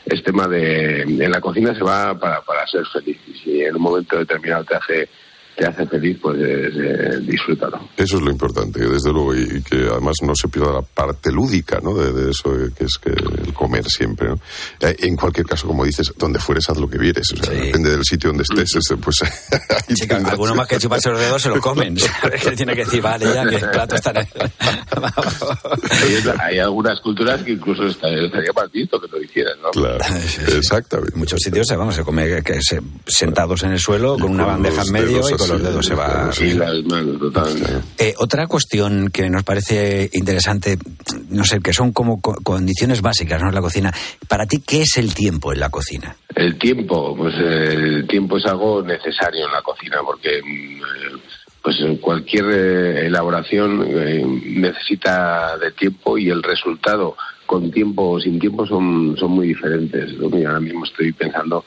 [0.05, 1.01] es tema de...
[1.01, 3.17] En la cocina se va para, para ser feliz.
[3.27, 5.09] Y si en un momento determinado te hace
[5.57, 7.79] te hace feliz, pues eh, eh, disfrútalo.
[7.95, 11.31] Eso es lo importante, desde luego, y, y que además no se pierda la parte
[11.31, 11.93] lúdica, ¿no?
[11.95, 14.39] De, de eso eh, que es que el comer siempre, ¿no?
[14.81, 17.91] Eh, En cualquier caso, como dices, donde fueres haz lo que vieres, o sea, depende
[17.91, 21.41] del sitio donde estés, este, pues ahí Sí, que alguno más que chuparse los dedos
[21.41, 21.95] se lo comen.
[22.57, 24.25] tiene que decir, vale, ya que el plato está en
[26.39, 29.71] hay, algunas culturas que incluso estaría mal visto que lo hicieran, ¿no?
[29.71, 29.97] Claro,
[30.57, 31.13] exactamente.
[31.13, 34.45] En muchos sitios se, vamos, se come que se- sentados en el suelo con una
[34.45, 36.31] bandeja en medio y con los así, dedos se va.
[36.31, 37.71] Sí, las manos, totalmente.
[37.97, 40.77] Eh, otra cuestión que nos parece interesante,
[41.29, 43.51] no sé, que son como co- condiciones básicas ¿no?
[43.51, 43.93] la cocina.
[44.27, 46.15] Para ti, ¿qué es el tiempo en la cocina?
[46.35, 51.19] El tiempo, pues el tiempo es algo necesario en la cocina porque mm, eh,
[51.61, 58.39] pues cualquier eh, elaboración eh, necesita de tiempo y el resultado con tiempo o sin
[58.39, 60.13] tiempo son, son muy diferentes.
[60.17, 60.37] ¿no?
[60.37, 61.63] Y ahora mismo estoy pensando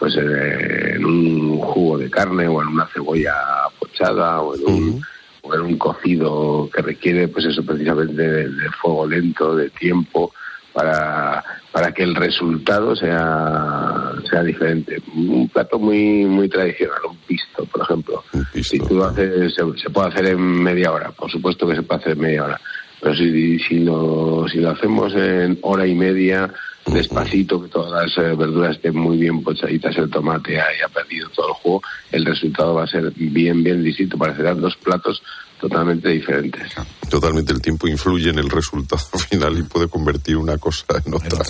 [0.00, 3.34] pues eh, en un jugo de carne o en una cebolla
[3.78, 5.02] pochada o en un,
[5.42, 10.32] o en un cocido que requiere pues eso precisamente de, de fuego lento, de tiempo
[10.72, 15.02] para, para que el resultado sea, sea diferente.
[15.14, 18.24] Un plato muy muy tradicional, un pisto, por ejemplo.
[18.54, 21.82] si tú lo haces, se, se puede hacer en media hora, por supuesto que se
[21.82, 22.60] puede hacer en media hora.
[23.02, 26.50] Pero si, si, lo, si lo hacemos en hora y media,
[26.92, 31.48] despacito, que todas las eh, verduras estén muy bien pochaditas, el tomate haya perdido todo
[31.48, 34.18] el jugo, el resultado va a ser bien, bien distinto.
[34.18, 35.22] Parecerán dos platos
[35.60, 36.72] totalmente diferentes.
[37.08, 41.44] Totalmente, el tiempo influye en el resultado final y puede convertir una cosa en otra.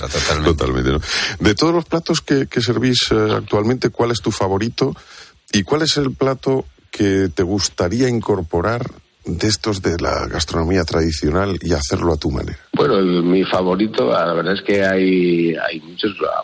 [0.44, 0.92] totalmente.
[0.92, 1.00] ¿no?
[1.38, 4.94] De todos los platos que, que servís eh, actualmente, ¿cuál es tu favorito?
[5.52, 8.90] ¿Y cuál es el plato que te gustaría incorporar
[9.24, 12.58] de estos de la gastronomía tradicional y hacerlo a tu manera?
[12.72, 16.12] Bueno, el- mi favorito, la verdad es que hay, hay muchos.
[16.22, 16.42] ah,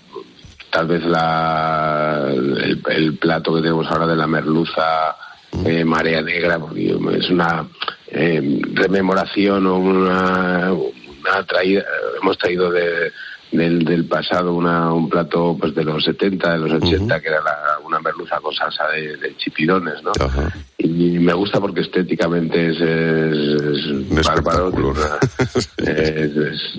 [0.71, 5.17] Tal vez la, el, el plato que tenemos ahora de la merluza
[5.65, 7.67] eh, marea negra, porque es una
[8.09, 11.83] eh, rememoración o una, una traída,
[12.21, 13.11] hemos traído de,
[13.53, 17.41] del, del pasado una, un plato pues de los 70, de los 80, que era
[17.43, 20.13] la- una merluza con salsa de, de chipirones, ¿no?
[20.79, 25.19] Y me gusta porque estéticamente es, es, es bárbaro, tiene una-
[25.79, 26.79] es- es-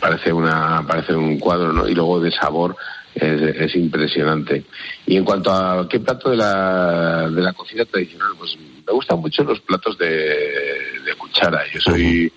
[0.00, 1.88] parece una parece un cuadro, ¿no?
[1.88, 2.76] Y luego de sabor
[3.14, 4.64] es, es impresionante.
[5.06, 9.18] Y en cuanto a qué plato de la, de la cocina tradicional, pues me gustan
[9.20, 11.62] mucho los platos de, de cuchara.
[11.72, 12.32] Yo soy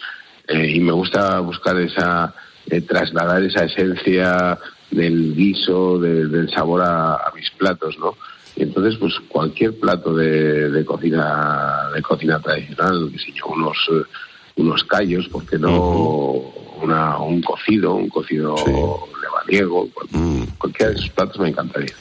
[0.47, 2.34] eh, y me gusta buscar esa
[2.69, 4.58] eh, trasladar esa esencia
[4.91, 8.15] del guiso, de- del sabor a, a mis platos, ¿no?
[8.55, 13.77] Y entonces, pues cualquier plato de, de cocina de cocina tradicional, que sé yo, unos
[13.91, 14.03] eh,
[14.58, 15.71] unos callos, porque no
[16.82, 18.55] una, un cocido, un cocido
[19.29, 21.93] cual- cualquiera de esos platos me encantaría.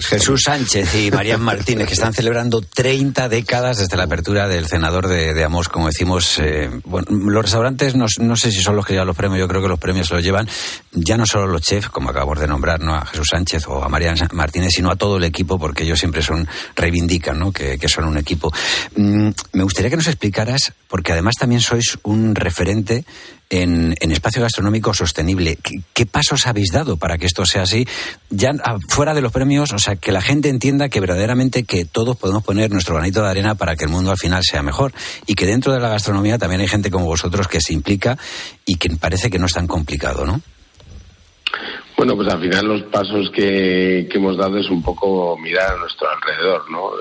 [0.00, 5.08] Jesús Sánchez y Marian Martínez, que están celebrando 30 décadas desde la apertura del cenador
[5.08, 6.38] de, de Amos, como decimos.
[6.38, 9.48] eh, bueno, los restaurantes no, no sé si son los que llevan los premios, yo
[9.48, 10.48] creo que los premios se los llevan
[10.92, 12.94] ya no solo los chefs, como acabamos de nombrar, ¿no?
[12.94, 16.22] a Jesús Sánchez o a Marian Martínez, sino a todo el equipo, porque ellos siempre
[16.22, 16.46] son,
[16.76, 17.52] reivindican ¿no?
[17.52, 18.52] que, que son un equipo.
[18.96, 23.04] Mm, me gustaría que nos explicaras, porque además también sois un referente
[23.48, 25.58] en, en espacio gastronómico sostenible.
[25.62, 27.86] ¿Qué, qué pasos habéis dado para que esto sea así?
[28.28, 31.84] Ya ah, fuera de los premios, o sea, que la gente entienda que verdaderamente que
[31.84, 34.92] todos podemos poner nuestro granito de arena para que el mundo al final sea mejor.
[35.26, 38.18] Y que dentro de la gastronomía también hay gente como vosotros que se implica
[38.66, 40.40] y que parece que no es tan complicado, ¿no?
[41.96, 46.08] Bueno, pues al final los pasos que, hemos dado es un poco mirar a nuestro
[46.08, 46.92] alrededor, ¿no?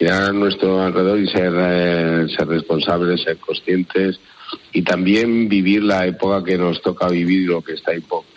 [0.00, 4.18] Mirar a nuestro alrededor y ser, eh, ser responsables, ser conscientes
[4.72, 7.74] y también vivir la época que nos toca vivir, lo que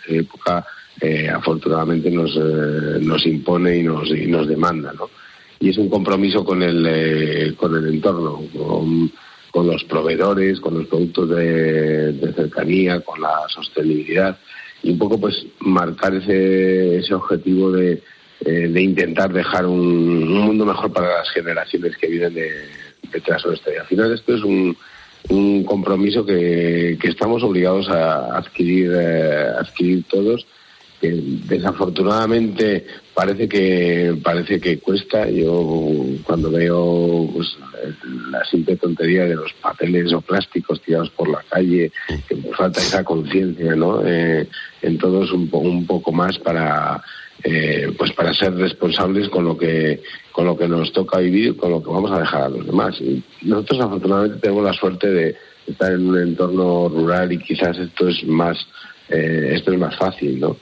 [0.08, 0.64] época
[1.00, 5.10] eh, afortunadamente nos, eh, nos impone y nos, y nos demanda, ¿no?
[5.60, 10.86] Y es un compromiso con el, eh, con el entorno, con, los proveedores, con los
[10.88, 14.36] productos de, de cercanía, con la sostenibilidad
[14.82, 18.02] y un poco pues marcar ese, ese objetivo de,
[18.44, 22.50] eh, de intentar dejar un, un mundo mejor para las generaciones que vienen de,
[23.10, 23.72] detrás nuestra.
[23.72, 24.76] Y al final esto es un,
[25.30, 30.46] un compromiso que, que estamos obligados a adquirir, eh, adquirir todos,
[31.00, 31.10] que
[31.48, 35.28] desafortunadamente parece que parece que cuesta.
[35.28, 37.56] Yo cuando veo pues,
[38.30, 41.90] la simple tontería de los papeles o plásticos tirados por la calle,
[42.28, 44.02] que falta esa conciencia, ¿no?
[44.06, 44.46] Eh,
[44.82, 47.02] en todos un, po- un poco más para
[47.44, 51.70] eh, pues para ser responsables con lo que con lo que nos toca vivir, con
[51.70, 52.98] lo que vamos a dejar a los demás.
[53.00, 55.36] Y nosotros afortunadamente tenemos la suerte de
[55.66, 58.56] estar en un entorno rural y quizás esto es más
[59.08, 60.56] eh, esto es más fácil, ¿no?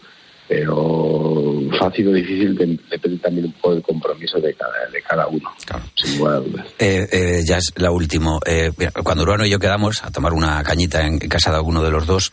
[0.49, 5.27] Pero fácil o difícil de- depende también un poco del compromiso de cada, de cada
[5.29, 5.51] uno,
[5.95, 6.43] sin lugar.
[6.79, 8.39] Eh, eh, ya es la última.
[8.47, 8.71] Eh,
[9.03, 12.07] cuando Urbano y yo quedamos a tomar una cañita en casa de alguno de los
[12.07, 12.33] dos,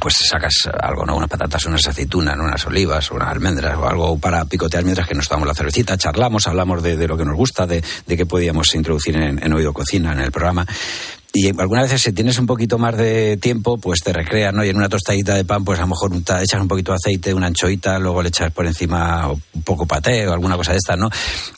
[0.00, 1.16] pues sacas algo, ¿no?
[1.16, 5.28] Unas patatas, unas aceitunas, unas olivas, unas almendras o algo para picotear mientras que nos
[5.28, 8.74] tomamos la cervecita, charlamos, hablamos de, de lo que nos gusta, de, de qué podíamos
[8.74, 10.66] introducir en, en Oído Cocina, en el programa.
[11.32, 14.64] Y algunas veces si tienes un poquito más de tiempo, pues te recreas, ¿no?
[14.64, 16.96] Y en una tostadita de pan, pues a lo mejor un echas un poquito de
[16.96, 20.78] aceite, una anchoita, luego le echas por encima un poco paté o alguna cosa de
[20.78, 21.10] estas, ¿no?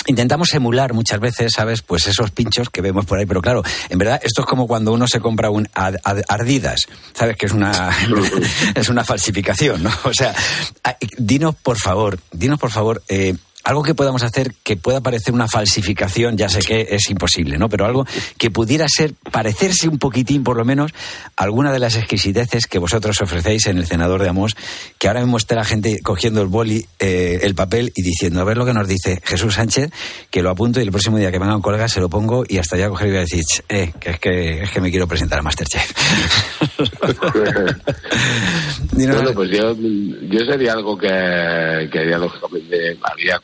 [0.07, 1.83] Intentamos emular muchas veces, ¿sabes?
[1.83, 4.93] Pues esos pinchos que vemos por ahí, pero claro, en verdad esto es como cuando
[4.93, 5.99] uno se compra un ad-
[6.29, 6.81] Ardidas,
[7.15, 7.37] ¿sabes?
[7.37, 7.91] Que es una,
[8.75, 9.91] es una falsificación, ¿no?
[10.05, 10.35] O sea,
[11.17, 15.49] dinos por favor, dinos por favor, eh, algo que podamos hacer que pueda parecer una
[15.49, 17.69] falsificación, ya sé que es imposible, ¿no?
[17.69, 18.07] Pero algo
[18.39, 20.93] que pudiera ser, parecerse un poquitín, por lo menos,
[21.37, 24.57] a alguna de las exquisiteces que vosotros ofrecéis en el cenador de Amos,
[24.99, 28.45] que ahora mismo está la gente cogiendo el boli, eh, el papel y diciendo, a
[28.45, 29.91] ver lo que nos dice Jesús Sánchez,
[30.31, 32.59] que lo apunto y el próximo día que venga un colega se lo pongo y
[32.59, 34.91] hasta ya coger y voy a decir, "Ch, eh, que es que, es que me
[34.91, 35.93] quiero presentar a Masterchef.
[38.93, 42.97] Bueno, pues yo, yo sería algo que, que haría lógicamente,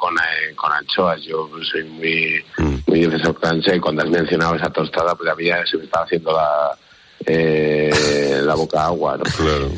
[0.07, 1.21] con, eh, con anchoas.
[1.23, 2.45] Yo soy muy,
[2.87, 5.85] muy defensor de y cuando has mencionado esa tostada, pues a mí ya se me
[5.85, 6.79] estaba haciendo la,
[7.27, 9.19] eh, la boca agua.
[9.19, 9.25] ¿no?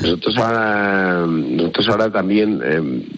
[0.03, 3.09] Nosotros ahora, nosotros ahora también,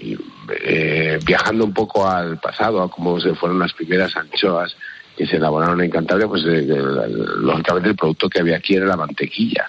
[0.00, 0.16] y,
[0.64, 4.76] eh, viajando un poco al pasado, a cómo se fueron las primeras anchoas
[5.16, 8.86] que se elaboraron en Cantabria, pues eh, el- lógicamente el producto que había aquí era
[8.86, 9.68] la mantequilla.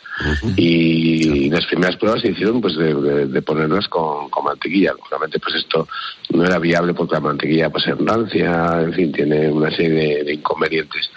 [0.56, 4.94] Y las primeras pruebas se hicieron pues de, de- de ponerlas con, con mantequilla.
[4.94, 5.88] Lógicamente pues esto
[6.34, 10.24] no era viable porque la mantequilla pues es rancia, en fin, tiene una serie de,
[10.24, 11.10] de inconvenientes.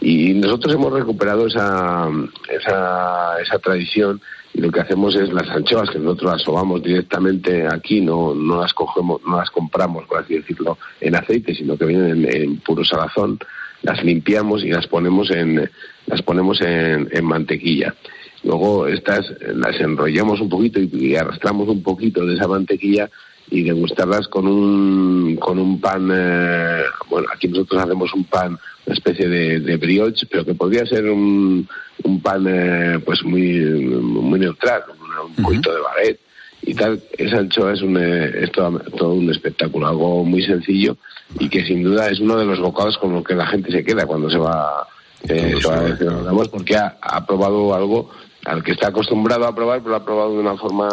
[0.00, 2.08] Y nosotros hemos recuperado esa,
[2.48, 4.20] esa, esa tradición
[4.52, 8.60] y lo que hacemos es las anchoas que nosotros las sobamos directamente aquí, no, no
[8.60, 12.56] las cogemos, no las compramos, por así decirlo, en aceite, sino que vienen en, en
[12.58, 13.38] puro salazón,
[13.82, 15.70] las limpiamos y las ponemos en,
[16.06, 17.94] las ponemos en, mantequilla.
[18.42, 23.08] Luego estas las enrollamos un poquito y, y arrastramos un poquito de esa mantequilla
[23.50, 28.94] y degustarlas con un, con un pan, eh, bueno, aquí nosotros hacemos un pan, una
[28.94, 31.68] especie de, de brioche, pero que podría ser un,
[32.04, 36.20] un pan eh, pues muy, muy neutral, un, un poquito de baguette
[36.62, 37.00] y tal.
[37.16, 40.96] Esa anchoa es, un, eh, es todo, todo un espectáculo, algo muy sencillo
[41.38, 43.84] y que sin duda es uno de los bocados con los que la gente se
[43.84, 44.86] queda cuando se va,
[45.28, 48.10] eh, se va a Cenadamos, porque ha, ha probado algo
[48.46, 50.88] al que está acostumbrado a probar, pero lo ha probado de una forma,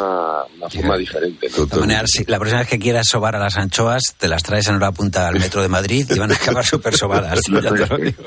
[0.58, 1.48] una forma diferente.
[1.50, 1.64] ¿no?
[1.64, 4.44] De todas maneras, si la próxima vez que quieras sobar a las anchoas, te las
[4.44, 7.40] traes en hora punta al metro de Madrid y van a acabar súper sobadas.
[7.50, 8.24] ya te lo digo.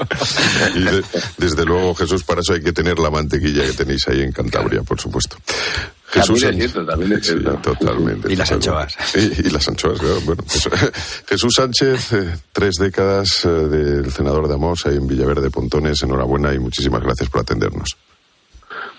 [0.75, 1.05] Y de-
[1.37, 4.83] desde luego, Jesús, para eso hay que tener la mantequilla que tenéis ahí en Cantabria,
[4.83, 5.37] por supuesto.
[6.12, 7.51] Jesús También es cierto, también es cierto.
[7.53, 8.33] Sí, totalmente.
[8.33, 8.97] Y las totalmente.
[9.14, 10.21] Y, y las anchoas, claro.
[10.23, 10.71] Bueno, eso.
[11.29, 16.03] Jesús Sánchez, eh, tres décadas eh, del senador de Amos ahí en Villaverde Pontones.
[16.03, 17.97] Enhorabuena y muchísimas gracias por atendernos.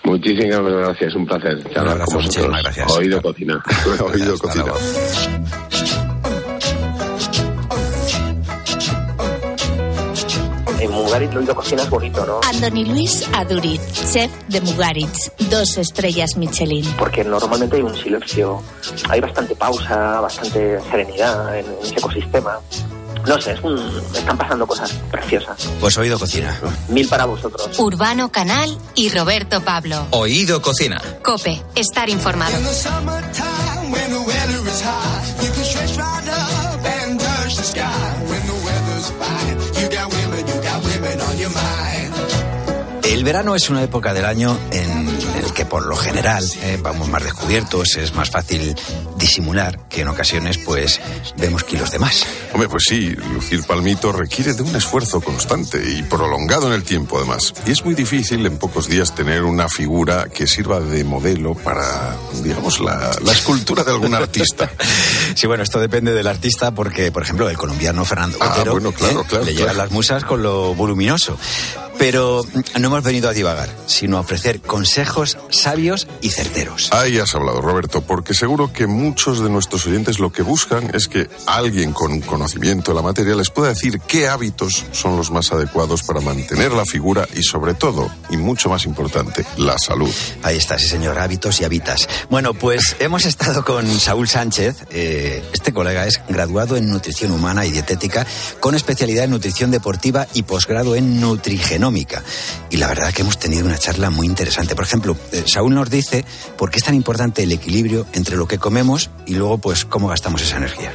[0.04, 1.64] Muchísimas gracias, un placer.
[1.72, 2.48] charlar abrazo, con vosotros.
[2.48, 2.92] muchísimas gracias.
[2.98, 3.64] Oído cocina.
[4.14, 4.74] Oído cocina.
[10.80, 12.40] En Mugaritz lo oído cocina es bonito, ¿no?
[12.50, 16.86] Andoni Luis Aduriz, chef de Mugaritz, dos estrellas Michelin.
[16.98, 18.62] Porque normalmente hay un silencio,
[19.10, 22.60] hay bastante pausa, bastante serenidad en, en ese ecosistema.
[23.28, 25.58] No sé, es un- están pasando cosas preciosas.
[25.80, 26.60] Pues oído cocina.
[26.90, 27.78] Mil para vosotros.
[27.80, 30.08] Urbano Canal y Roberto Pablo.
[30.12, 31.02] Oído cocina.
[31.24, 32.58] Cope, estar informado.
[43.04, 45.21] El verano es una época del año en
[45.62, 48.76] que por lo general eh, vamos más descubiertos, es más fácil
[49.18, 51.00] disimular que en ocasiones pues
[51.38, 52.26] vemos kilos de más.
[52.52, 57.20] Hombre, pues sí, lucir palmito requiere de un esfuerzo constante y prolongado en el tiempo,
[57.20, 57.54] además.
[57.68, 62.18] Y es muy difícil en pocos días tener una figura que sirva de modelo para,
[62.42, 64.72] digamos, la, la escultura de algún artista.
[65.34, 68.92] Sí, bueno, esto depende del artista porque, por ejemplo, el colombiano Fernando Ah, Botero bueno,
[68.92, 69.26] claro, ¿eh?
[69.28, 69.84] claro, le llegan claro.
[69.84, 71.38] las musas con lo voluminoso.
[71.98, 72.44] Pero
[72.80, 76.90] no hemos venido a divagar, sino a ofrecer consejos sabios y certeros.
[76.92, 81.08] Ahí has hablado, Roberto, porque seguro que muchos de nuestros oyentes lo que buscan es
[81.08, 85.52] que alguien con conocimiento de la materia les pueda decir qué hábitos son los más
[85.52, 90.14] adecuados para mantener la figura y sobre todo, y mucho más importante, la salud.
[90.44, 92.08] Ahí está, sí señor, hábitos y habitas.
[92.30, 94.86] Bueno, pues hemos estado con Saúl Sánchez.
[94.92, 98.26] Eh, este colega es graduado en nutrición humana y dietética
[98.60, 101.20] con especialidad en nutrición deportiva y posgrado en
[101.82, 102.24] nutrigenómica.
[102.70, 104.76] Y la verdad que hemos tenido una charla muy interesante.
[104.76, 106.24] Por ejemplo, eh, Saúl nos dice
[106.58, 110.08] por qué es tan importante el equilibrio entre lo que comemos y luego pues cómo
[110.08, 110.94] gastamos esa energía.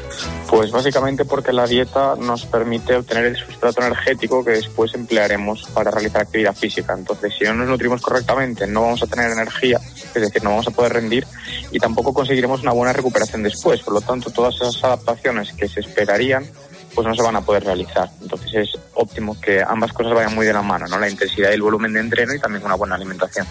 [0.49, 5.91] Pues básicamente porque la dieta nos permite obtener el sustrato energético que después emplearemos para
[5.91, 6.95] realizar actividad física.
[6.97, 9.81] Entonces, si no nos nutrimos correctamente, no vamos a tener energía,
[10.15, 11.27] es decir, no vamos a poder rendir
[11.73, 13.81] y tampoco conseguiremos una buena recuperación después.
[13.83, 16.47] Por lo tanto, todas esas adaptaciones que se esperarían
[16.97, 18.11] pues no se van a poder realizar.
[18.23, 20.99] Entonces es óptimo que ambas cosas vayan muy de la mano, ¿no?
[20.99, 23.47] La intensidad y el volumen de entreno y también una buena alimentación.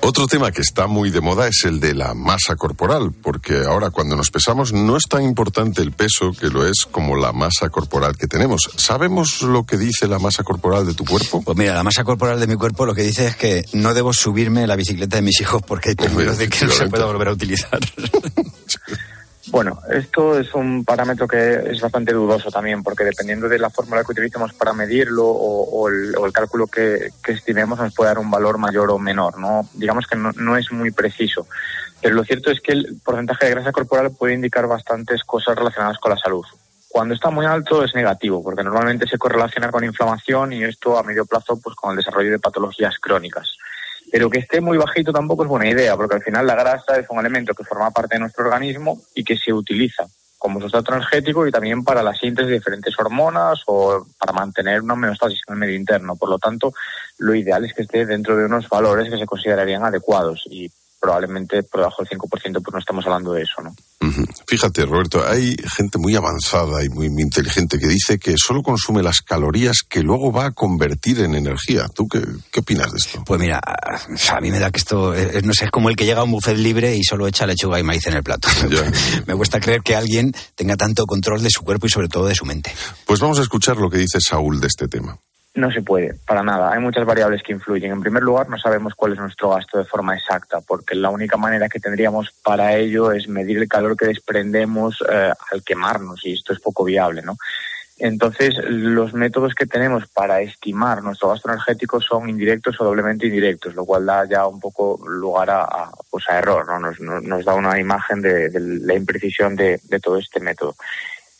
[0.00, 3.90] Otro tema que está muy de moda es el de la masa corporal, porque ahora
[3.90, 7.68] cuando nos pesamos no es tan importante el peso que lo es como la masa
[7.68, 8.70] corporal que tenemos.
[8.76, 11.42] ¿Sabemos lo que dice la masa corporal de tu cuerpo?
[11.42, 14.14] Pues mira, la masa corporal de mi cuerpo lo que dice es que no debo
[14.14, 17.28] subirme la bicicleta de mis hijos porque hay peligro de que no se pueda volver
[17.28, 17.78] a utilizar.
[19.50, 24.04] Bueno, esto es un parámetro que es bastante dudoso también, porque dependiendo de la fórmula
[24.04, 28.18] que utilicemos para medirlo o, el, o el, cálculo que, que, estimemos nos puede dar
[28.18, 29.66] un valor mayor o menor, ¿no?
[29.72, 31.46] Digamos que no, no, es muy preciso.
[32.02, 35.98] Pero lo cierto es que el porcentaje de grasa corporal puede indicar bastantes cosas relacionadas
[35.98, 36.44] con la salud.
[36.88, 41.02] Cuando está muy alto es negativo, porque normalmente se correlaciona con inflamación y esto a
[41.02, 43.56] medio plazo pues con el desarrollo de patologías crónicas.
[44.10, 47.06] Pero que esté muy bajito tampoco es buena idea, porque al final la grasa es
[47.10, 50.06] un elemento que forma parte de nuestro organismo y que se utiliza
[50.38, 54.94] como sustrato energético y también para la síntesis de diferentes hormonas o para mantener una
[54.94, 56.14] homeostasis en el medio interno.
[56.14, 56.72] Por lo tanto,
[57.18, 60.70] lo ideal es que esté dentro de unos valores que se considerarían adecuados y
[61.00, 62.28] probablemente por debajo del 5%
[62.62, 63.70] pues no estamos hablando de eso, ¿no?
[64.00, 64.28] Uh -huh.
[64.46, 69.02] Fíjate, Roberto, hay gente muy avanzada y muy, muy, inteligente que dice que solo consume
[69.02, 71.86] las calorías que luego va a convertir en energía.
[71.94, 73.22] ¿Tú qué, qué opinas de esto?
[73.26, 76.06] Pues mira, a mí me da que esto, es, no sé, es como el que
[76.06, 78.48] llega a un buffet libre y solo echa lechuga y maíz en el plato.
[79.26, 82.34] me cuesta creer que alguien tenga tanto control de su cuerpo y sobre todo de
[82.34, 82.72] su mente.
[83.06, 85.18] Pues vamos a escuchar lo que dice Saúl de este tema.
[85.58, 86.72] No se puede, para nada.
[86.72, 87.90] Hay muchas variables que influyen.
[87.90, 91.36] En primer lugar, no sabemos cuál es nuestro gasto de forma exacta, porque la única
[91.36, 96.34] manera que tendríamos para ello es medir el calor que desprendemos eh, al quemarnos, y
[96.34, 97.36] esto es poco viable, ¿no?
[97.98, 103.74] Entonces, los métodos que tenemos para estimar nuestro gasto energético son indirectos o doblemente indirectos,
[103.74, 106.78] lo cual da ya un poco lugar a, pues a error, ¿no?
[106.78, 110.76] Nos, nos, da una imagen de, la imprecisión de, todo este método.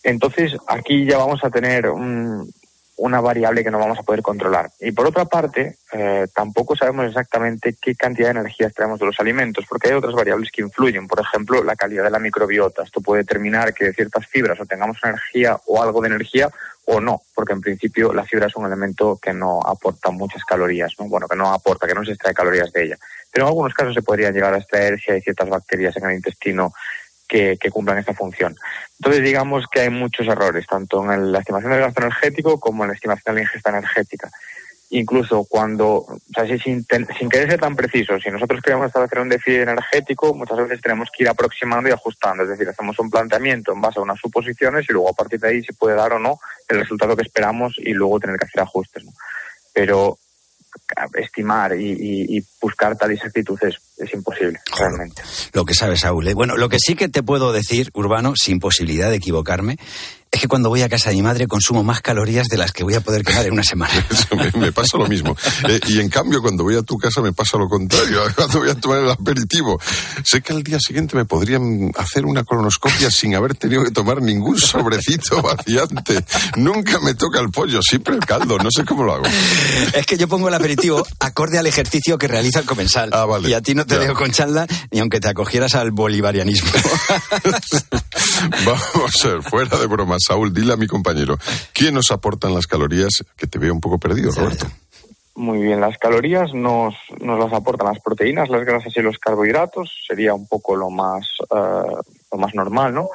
[0.03, 2.51] Entonces, aquí ya vamos a tener un,
[2.99, 4.71] una variable que no vamos a poder controlar.
[4.81, 9.19] Y por otra parte, eh, tampoco sabemos exactamente qué cantidad de energía extraemos de los
[9.21, 11.07] alimentos, porque hay otras variables que influyen.
[11.07, 12.83] Por ejemplo, la calidad de la microbiota.
[12.83, 16.51] Esto puede determinar que ciertas fibras obtengamos energía o algo de energía
[16.91, 20.95] o no, porque en principio la fibra es un elemento que no aporta muchas calorías,
[20.99, 21.07] ¿no?
[21.07, 22.99] Bueno, que no aporta, que no se extrae calorías de ella.
[23.31, 26.17] Pero en algunos casos se podría llegar a extraer si hay ciertas bacterias en el
[26.17, 26.73] intestino
[27.29, 28.57] que, que, cumplan esta función.
[28.99, 32.89] Entonces, digamos que hay muchos errores, tanto en la estimación del gasto energético como en
[32.89, 34.31] la estimación de la ingesta energética.
[34.91, 39.29] Incluso cuando, o sea, sin, sin querer ser tan precisos, si nosotros queremos establecer un
[39.29, 42.45] déficit energético, muchas veces tenemos que ir aproximando y ajustando.
[42.45, 45.49] Es decir, hacemos un planteamiento en base a unas suposiciones y luego a partir de
[45.49, 48.63] ahí se puede dar o no el resultado que esperamos y luego tener que hacer
[48.63, 49.05] ajustes.
[49.75, 50.19] Pero
[51.15, 55.23] estimar y, y, y, buscar tal exactitud es, es imposible, realmente.
[55.53, 56.29] Lo que sabes, Saúl.
[56.29, 56.35] ¿eh?
[56.35, 59.79] Bueno, lo que sí que te puedo decir, Urbano, sin posibilidad de equivocarme,
[60.31, 62.85] es que cuando voy a casa de mi madre consumo más calorías de las que
[62.85, 63.93] voy a poder quemar en una semana.
[64.37, 65.37] me, me, pasa lo mismo.
[65.69, 68.23] Eh, y en cambio, cuando voy a tu casa me pasa lo contrario.
[68.37, 69.81] Cuando voy a tomar el aperitivo,
[70.25, 74.21] sé que al día siguiente me podrían hacer una colonoscopia sin haber tenido que tomar
[74.23, 76.25] ningún sobrecito vaciante.
[76.57, 78.59] Nunca me toca el pollo, siempre el caldo.
[78.59, 79.25] No sé cómo lo hago.
[79.95, 83.11] Es que yo pongo el aperitivo acorde al ejercicio que realiza el comensal.
[83.13, 83.49] Ah, vale.
[83.49, 84.01] Y a ti no te Ya.
[84.01, 86.71] dejo con charla ni aunque te acogieras al bolivarianismo.
[88.65, 91.39] Vamos a ver, fuera de broma, Saúl, dile a mi compañero,
[91.73, 93.25] ¿quién nos aportan las calorías?
[93.37, 94.67] Que te veo un poco perdido, Roberto.
[95.35, 100.05] Muy bien, las calorías nos, nos las aportan las proteínas, las grasas y los carbohidratos,
[100.05, 102.03] sería un poco lo más, uh,
[102.33, 103.09] lo más normal, ¿no?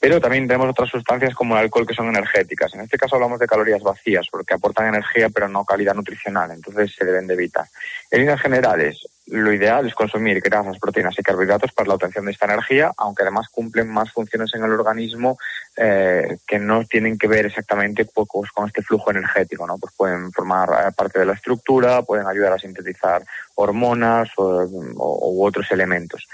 [0.00, 2.74] Pero también tenemos otras sustancias como el alcohol que son energéticas.
[2.74, 6.94] En este caso hablamos de calorías vacías porque aportan energía pero no calidad nutricional, entonces
[6.96, 7.66] se deben de evitar.
[8.10, 12.32] En líneas generales, lo ideal es consumir grasas, proteínas y carbohidratos para la obtención de
[12.32, 15.36] esta energía, aunque además cumplen más funciones en el organismo
[15.76, 19.78] eh, que no tienen que ver exactamente pues, con este flujo energético, ¿no?
[19.78, 23.24] Pues pueden formar eh, parte de la estructura, pueden ayudar a sintetizar
[23.56, 26.28] hormonas o, otros elementos.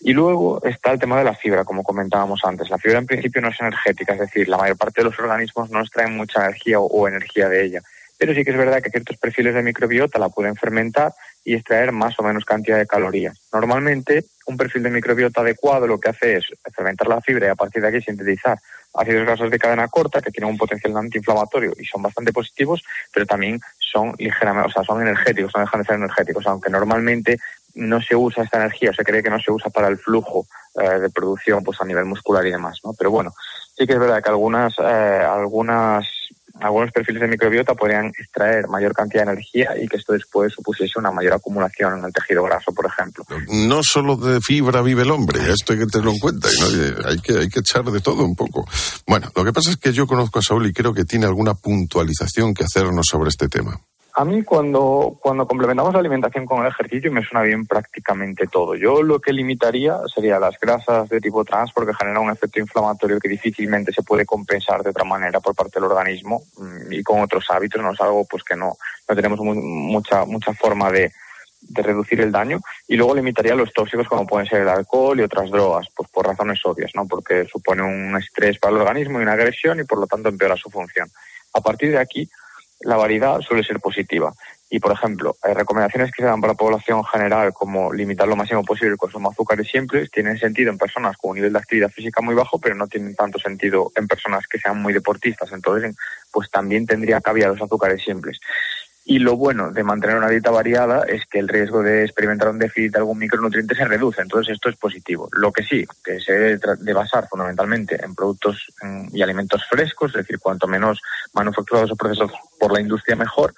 [0.00, 2.68] Y luego está el tema de la fibra, como comentábamos antes.
[2.68, 5.70] La fibra en principio no es energética, es decir, la mayor parte de los organismos
[5.70, 7.82] no extraen mucha energía o energía de ella.
[8.18, 11.14] Pero sí que es verdad que ciertos perfiles de microbiota la pueden fermentar
[11.44, 13.38] y extraer más o menos cantidad de calorías.
[13.52, 17.54] Normalmente, un perfil de microbiota adecuado lo que hace es fermentar la fibra y a
[17.54, 18.58] partir de aquí sintetizar
[18.94, 22.82] ácidos grasos de cadena corta que tienen un potencial antiinflamatorio y son bastante positivos,
[23.12, 27.36] pero también son ligeramente, o sea, son energéticos, no dejan de ser energéticos, aunque normalmente
[27.74, 30.46] no se usa esta energía, o se cree que no se usa para el flujo
[30.80, 32.94] eh, de producción pues a nivel muscular y demás, ¿no?
[32.94, 33.32] Pero bueno,
[33.76, 36.06] sí que es verdad que algunas, eh, algunas
[36.60, 40.98] algunos perfiles de microbiota podrían extraer mayor cantidad de energía y que esto después supusiese
[40.98, 43.24] una mayor acumulación en el tejido graso, por ejemplo.
[43.48, 47.08] No solo de fibra vive el hombre, esto hay que tenerlo en cuenta, ¿no?
[47.08, 48.64] hay, que, hay que echar de todo un poco.
[49.06, 51.54] Bueno, lo que pasa es que yo conozco a Saúl y creo que tiene alguna
[51.54, 53.80] puntualización que hacernos sobre este tema.
[54.16, 58.76] A mí cuando, cuando complementamos la alimentación con el ejercicio me suena bien prácticamente todo.
[58.76, 63.18] Yo lo que limitaría sería las grasas de tipo trans porque genera un efecto inflamatorio
[63.18, 67.22] que difícilmente se puede compensar de otra manera por parte del organismo mm, y con
[67.22, 68.76] otros hábitos, no es algo pues que no,
[69.08, 71.10] no tenemos mucha, mucha forma de,
[71.62, 75.24] de reducir el daño y luego limitaría los tóxicos como pueden ser el alcohol y
[75.24, 77.04] otras drogas, pues por razones obvias, ¿no?
[77.08, 80.56] Porque supone un estrés para el organismo y una agresión y por lo tanto empeora
[80.56, 81.08] su función.
[81.52, 82.28] A partir de aquí,
[82.80, 84.32] la variedad suele ser positiva.
[84.70, 88.34] Y, por ejemplo, hay recomendaciones que se dan para la población general, como limitar lo
[88.34, 91.58] máximo posible el consumo de azúcares simples, tienen sentido en personas con un nivel de
[91.58, 95.52] actividad física muy bajo, pero no tienen tanto sentido en personas que sean muy deportistas.
[95.52, 95.94] Entonces,
[96.32, 98.40] pues también tendría cabida los azúcares simples.
[99.06, 102.58] Y lo bueno de mantener una dieta variada es que el riesgo de experimentar un
[102.58, 104.22] déficit de algún micronutriente se reduce.
[104.22, 105.28] Entonces, esto es positivo.
[105.32, 108.72] Lo que sí, que se debe de basar fundamentalmente en productos
[109.12, 111.02] y alimentos frescos, es decir, cuanto menos
[111.34, 113.54] manufacturados o procesados por la industria, mejor.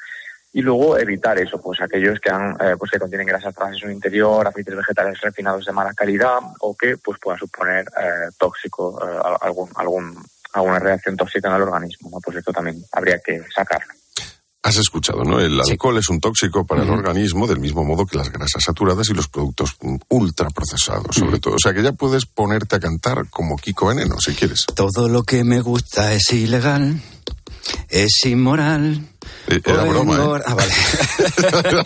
[0.53, 3.81] Y luego evitar eso, pues aquellos que, han, eh, pues que contienen grasas trans en
[3.81, 8.99] su interior, aceites vegetales refinados de mala calidad o que pues puedan suponer eh, tóxico,
[9.01, 10.25] eh, algún, algún,
[10.55, 12.21] alguna reacción tóxica en el organismo.
[12.25, 13.96] Pues esto también habría que sacarlo.
[14.67, 15.39] Has escuchado, ¿no?
[15.39, 19.09] El alcohol es un tóxico para el organismo del mismo modo que las grasas saturadas
[19.09, 19.77] y los productos
[20.09, 21.55] ultraprocesados, sobre todo.
[21.55, 24.65] O sea que ya puedes ponerte a cantar como Kiko Veneno, si quieres.
[24.75, 27.01] Todo lo que me gusta es ilegal,
[27.89, 29.07] es inmoral.
[29.47, 30.43] Eh, era broma, ¿eh?
[30.45, 30.73] Ah, vale.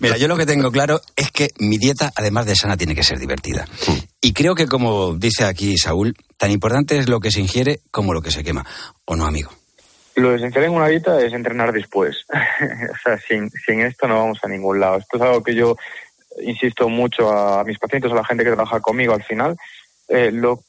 [0.00, 3.02] Mira, yo lo que tengo claro es que mi dieta, además de sana, tiene que
[3.02, 3.66] ser divertida.
[3.86, 3.92] Mm.
[4.22, 8.14] Y creo que, como dice aquí Saúl, tan importante es lo que se ingiere como
[8.14, 8.64] lo que se quema.
[9.04, 9.50] ¿O no, amigo?
[10.14, 12.26] Lo esencial en una dieta es entrenar después.
[12.30, 14.98] o sea, sin, sin esto no vamos a ningún lado.
[14.98, 15.76] Esto es algo que yo
[16.40, 19.56] insisto mucho a mis pacientes, a la gente que trabaja conmigo al final.
[20.08, 20.62] Eh, lo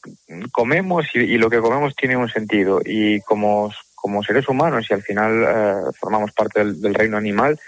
[0.52, 2.80] comemos y, y, lo que comemos tiene un sentido.
[2.84, 7.60] Y como, como seres humanos y al final eh, formamos parte del, del reino animal,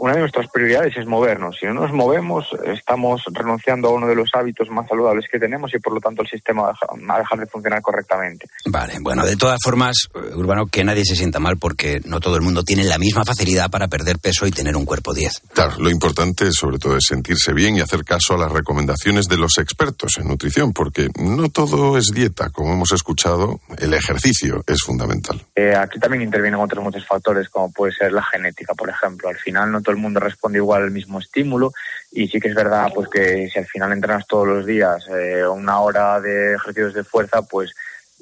[0.00, 1.58] una de nuestras prioridades es movernos.
[1.60, 5.74] Si no nos movemos, estamos renunciando a uno de los hábitos más saludables que tenemos
[5.74, 8.46] y por lo tanto el sistema va a dejar de funcionar correctamente.
[8.64, 12.42] Vale, bueno, de todas formas, Urbano, que nadie se sienta mal porque no todo el
[12.42, 15.42] mundo tiene la misma facilidad para perder peso y tener un cuerpo 10.
[15.52, 19.36] Claro, lo importante sobre todo es sentirse bien y hacer caso a las recomendaciones de
[19.36, 24.82] los expertos en nutrición, porque no todo es dieta, como hemos escuchado, el ejercicio es
[24.82, 25.44] fundamental.
[25.54, 29.28] Eh, aquí también intervienen otros muchos factores, como puede ser la genética, por ejemplo.
[29.28, 31.72] Al final no todo el mundo responde igual al mismo estímulo
[32.12, 35.44] y sí que es verdad pues que si al final entrenas todos los días eh,
[35.44, 37.74] una hora de ejercicios de fuerza pues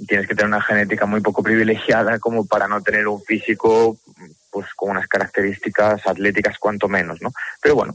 [0.07, 3.99] tienes que tener una genética muy poco privilegiada como para no tener un físico
[4.51, 7.33] pues con unas características atléticas cuanto menos, ¿no?
[7.61, 7.95] Pero bueno,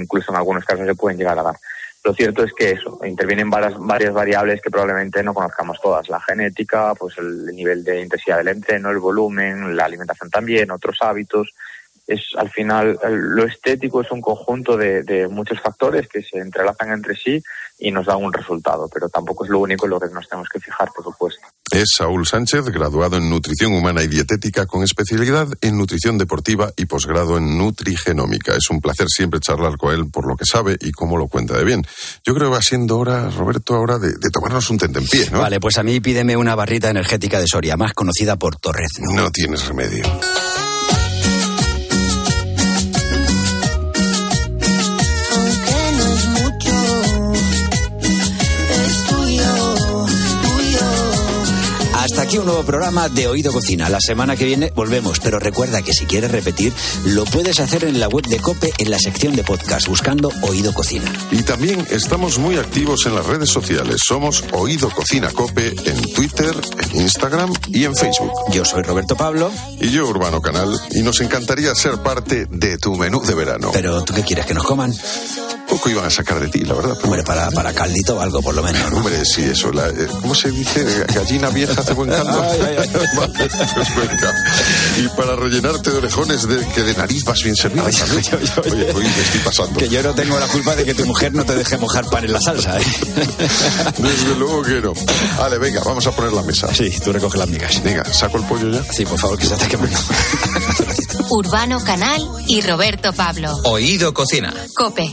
[0.00, 1.56] incluso en algunos casos se pueden llegar a dar.
[2.04, 6.08] Lo cierto es que eso, intervienen varias, varias variables que probablemente no conozcamos todas.
[6.08, 10.98] La genética, pues el nivel de intensidad del entreno, el volumen, la alimentación también, otros
[11.00, 11.54] hábitos,
[12.06, 16.92] es al final lo estético es un conjunto de, de, muchos factores que se entrelazan
[16.92, 17.42] entre sí
[17.78, 20.48] y nos dan un resultado, pero tampoco es lo único en lo que nos tenemos
[20.48, 21.46] que fijar, por supuesto.
[21.70, 26.84] Es Saúl Sánchez, graduado en nutrición humana y dietética con especialidad en nutrición deportiva y
[26.84, 28.54] posgrado en nutrigenómica.
[28.54, 31.56] Es un placer siempre charlar con él por lo que sabe y cómo lo cuenta
[31.56, 31.82] de bien.
[32.24, 35.40] Yo creo que va siendo hora, Roberto, ahora de, de tomarnos un tentempié, ¿no?
[35.40, 38.90] Vale, pues a mí pídeme una barrita energética de Soria, más conocida por Torrez.
[39.00, 40.04] No, no tienes remedio.
[52.34, 53.88] Aquí un nuevo programa de Oído Cocina.
[53.88, 56.72] La semana que viene volvemos, pero recuerda que si quieres repetir,
[57.04, 60.74] lo puedes hacer en la web de Cope en la sección de podcast buscando Oído
[60.74, 61.12] Cocina.
[61.30, 64.00] Y también estamos muy activos en las redes sociales.
[64.04, 68.32] Somos Oído Cocina Cope en Twitter, en Instagram y en Facebook.
[68.50, 69.52] Yo soy Roberto Pablo.
[69.80, 70.76] Y yo Urbano Canal.
[70.90, 73.70] Y nos encantaría ser parte de tu menú de verano.
[73.72, 74.92] Pero ¿tú qué quieres que nos coman?
[75.74, 76.96] Poco iban a sacar de ti, la verdad.
[77.02, 78.92] Hombre, para, para caldito o algo, por lo menos.
[78.92, 78.98] ¿no?
[78.98, 79.72] Hombre, sí, eso.
[79.72, 80.84] la- eh, ¿Cómo se dice?
[81.12, 82.40] Gallina vieja hace buen caldo.
[83.16, 84.32] Vale, pues venga.
[84.98, 88.24] Y para rellenarte de orejones de, que de nariz vas bien servido también.
[88.72, 89.80] Oye, hoy me estoy pasando.
[89.80, 92.24] Que yo no tengo la culpa de que tu mujer no te deje mojar pan
[92.24, 92.84] en la salsa, ¿eh?
[93.98, 94.92] Desde luego que no.
[95.38, 96.72] Vale, venga, vamos a poner la mesa.
[96.72, 97.82] Sí, tú recoge las migas.
[97.82, 98.84] Venga, ¿saco el pollo ya?
[98.92, 99.98] Sí, por favor, que se está quemando.
[101.30, 103.56] Urbano Canal y Roberto Pablo.
[103.64, 104.54] Oído Cocina.
[104.76, 105.12] Cope,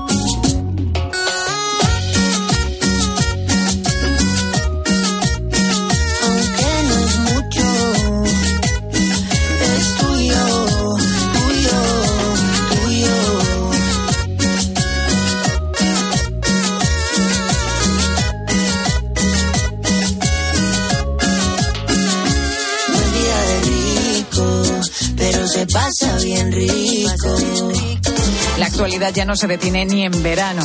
[29.11, 30.61] Ya no se detiene ni en verano.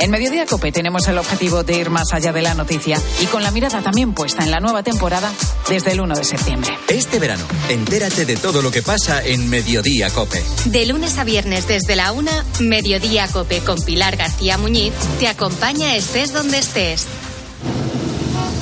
[0.00, 3.42] En Mediodía Cope tenemos el objetivo de ir más allá de la noticia y con
[3.42, 5.30] la mirada también puesta en la nueva temporada
[5.68, 6.70] desde el 1 de septiembre.
[6.88, 10.42] Este verano, entérate de todo lo que pasa en Mediodía Cope.
[10.66, 15.94] De lunes a viernes desde la una, Mediodía Cope con Pilar García Muñiz te acompaña
[15.94, 17.06] estés donde estés.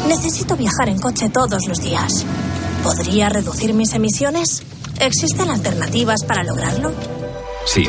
[0.08, 2.24] Necesito viajar en coche todos los días.
[2.82, 4.62] ¿Podría reducir mis emisiones?
[4.98, 6.92] ¿Existen alternativas para lograrlo?
[7.66, 7.88] Sí,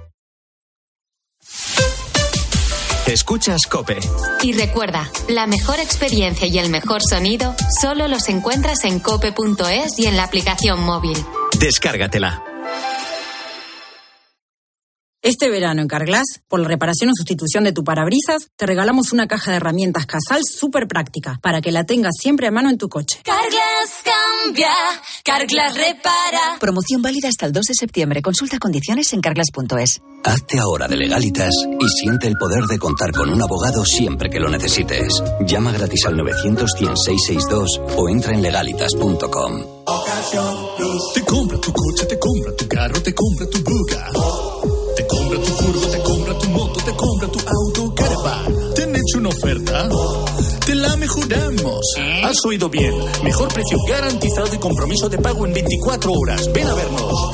[3.11, 3.99] Escuchas Cope.
[4.41, 10.05] Y recuerda, la mejor experiencia y el mejor sonido solo los encuentras en cope.es y
[10.05, 11.17] en la aplicación móvil.
[11.59, 12.41] Descárgatela.
[15.23, 19.27] Este verano en Carglass, por la reparación o sustitución de tu parabrisas, te regalamos una
[19.27, 22.89] caja de herramientas Casal súper práctica para que la tengas siempre a mano en tu
[22.89, 23.19] coche.
[23.23, 24.71] Carglass cambia,
[25.23, 26.57] Carglass repara.
[26.59, 28.21] Promoción válida hasta el 2 de septiembre.
[28.21, 30.01] Consulta condiciones en carglass.es.
[30.23, 34.39] Hazte ahora de legalitas y siente el poder de contar con un abogado siempre que
[34.39, 35.21] lo necesites.
[35.47, 39.81] Llama gratis al 900 100 662 o entra en legalitas.com.
[41.13, 44.09] Te compra tu coche, te compra tu carro, te compra tu buga.
[44.95, 48.73] Te compra tu furgo, te compra tu moto, te compra tu auto, caravan.
[48.75, 49.89] ¿Te han hecho una oferta?
[50.65, 51.81] Te la mejoramos.
[52.23, 52.93] Has oído bien.
[53.23, 56.51] Mejor precio garantizado y compromiso de pago en 24 horas.
[56.53, 57.31] Ven a vernos.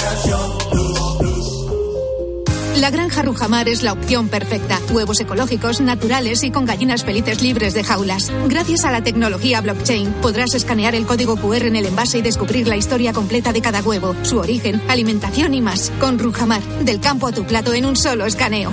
[2.78, 4.80] La granja Rujamar es la opción perfecta.
[4.92, 8.32] Huevos ecológicos, naturales y con gallinas felices libres de jaulas.
[8.48, 12.68] Gracias a la tecnología blockchain podrás escanear el código QR en el envase y descubrir
[12.68, 15.92] la historia completa de cada huevo, su origen, alimentación y más.
[16.00, 18.72] Con Rujamar, del campo a tu plato en un solo escaneo.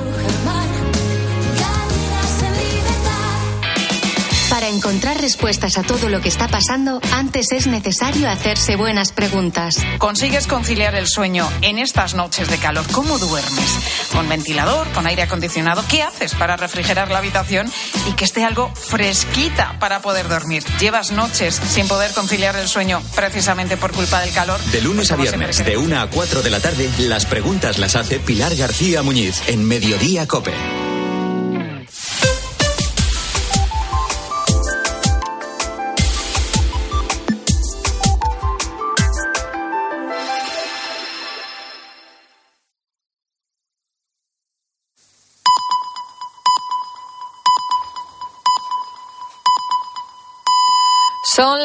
[4.75, 9.77] Encontrar respuestas a todo lo que está pasando, antes es necesario hacerse buenas preguntas.
[9.99, 12.85] ¿Consigues conciliar el sueño en estas noches de calor?
[12.93, 13.79] ¿Cómo duermes?
[14.13, 14.89] ¿Con ventilador?
[14.93, 15.85] ¿Con aire acondicionado?
[15.89, 17.71] ¿Qué haces para refrigerar la habitación
[18.09, 20.65] y que esté algo fresquita para poder dormir?
[20.81, 24.61] ¿Llevas noches sin poder conciliar el sueño precisamente por culpa del calor?
[24.65, 27.95] De lunes a Pues viernes, de 1 a 4 de la tarde, las preguntas las
[27.95, 30.94] hace Pilar García Muñiz en Mediodía Cope.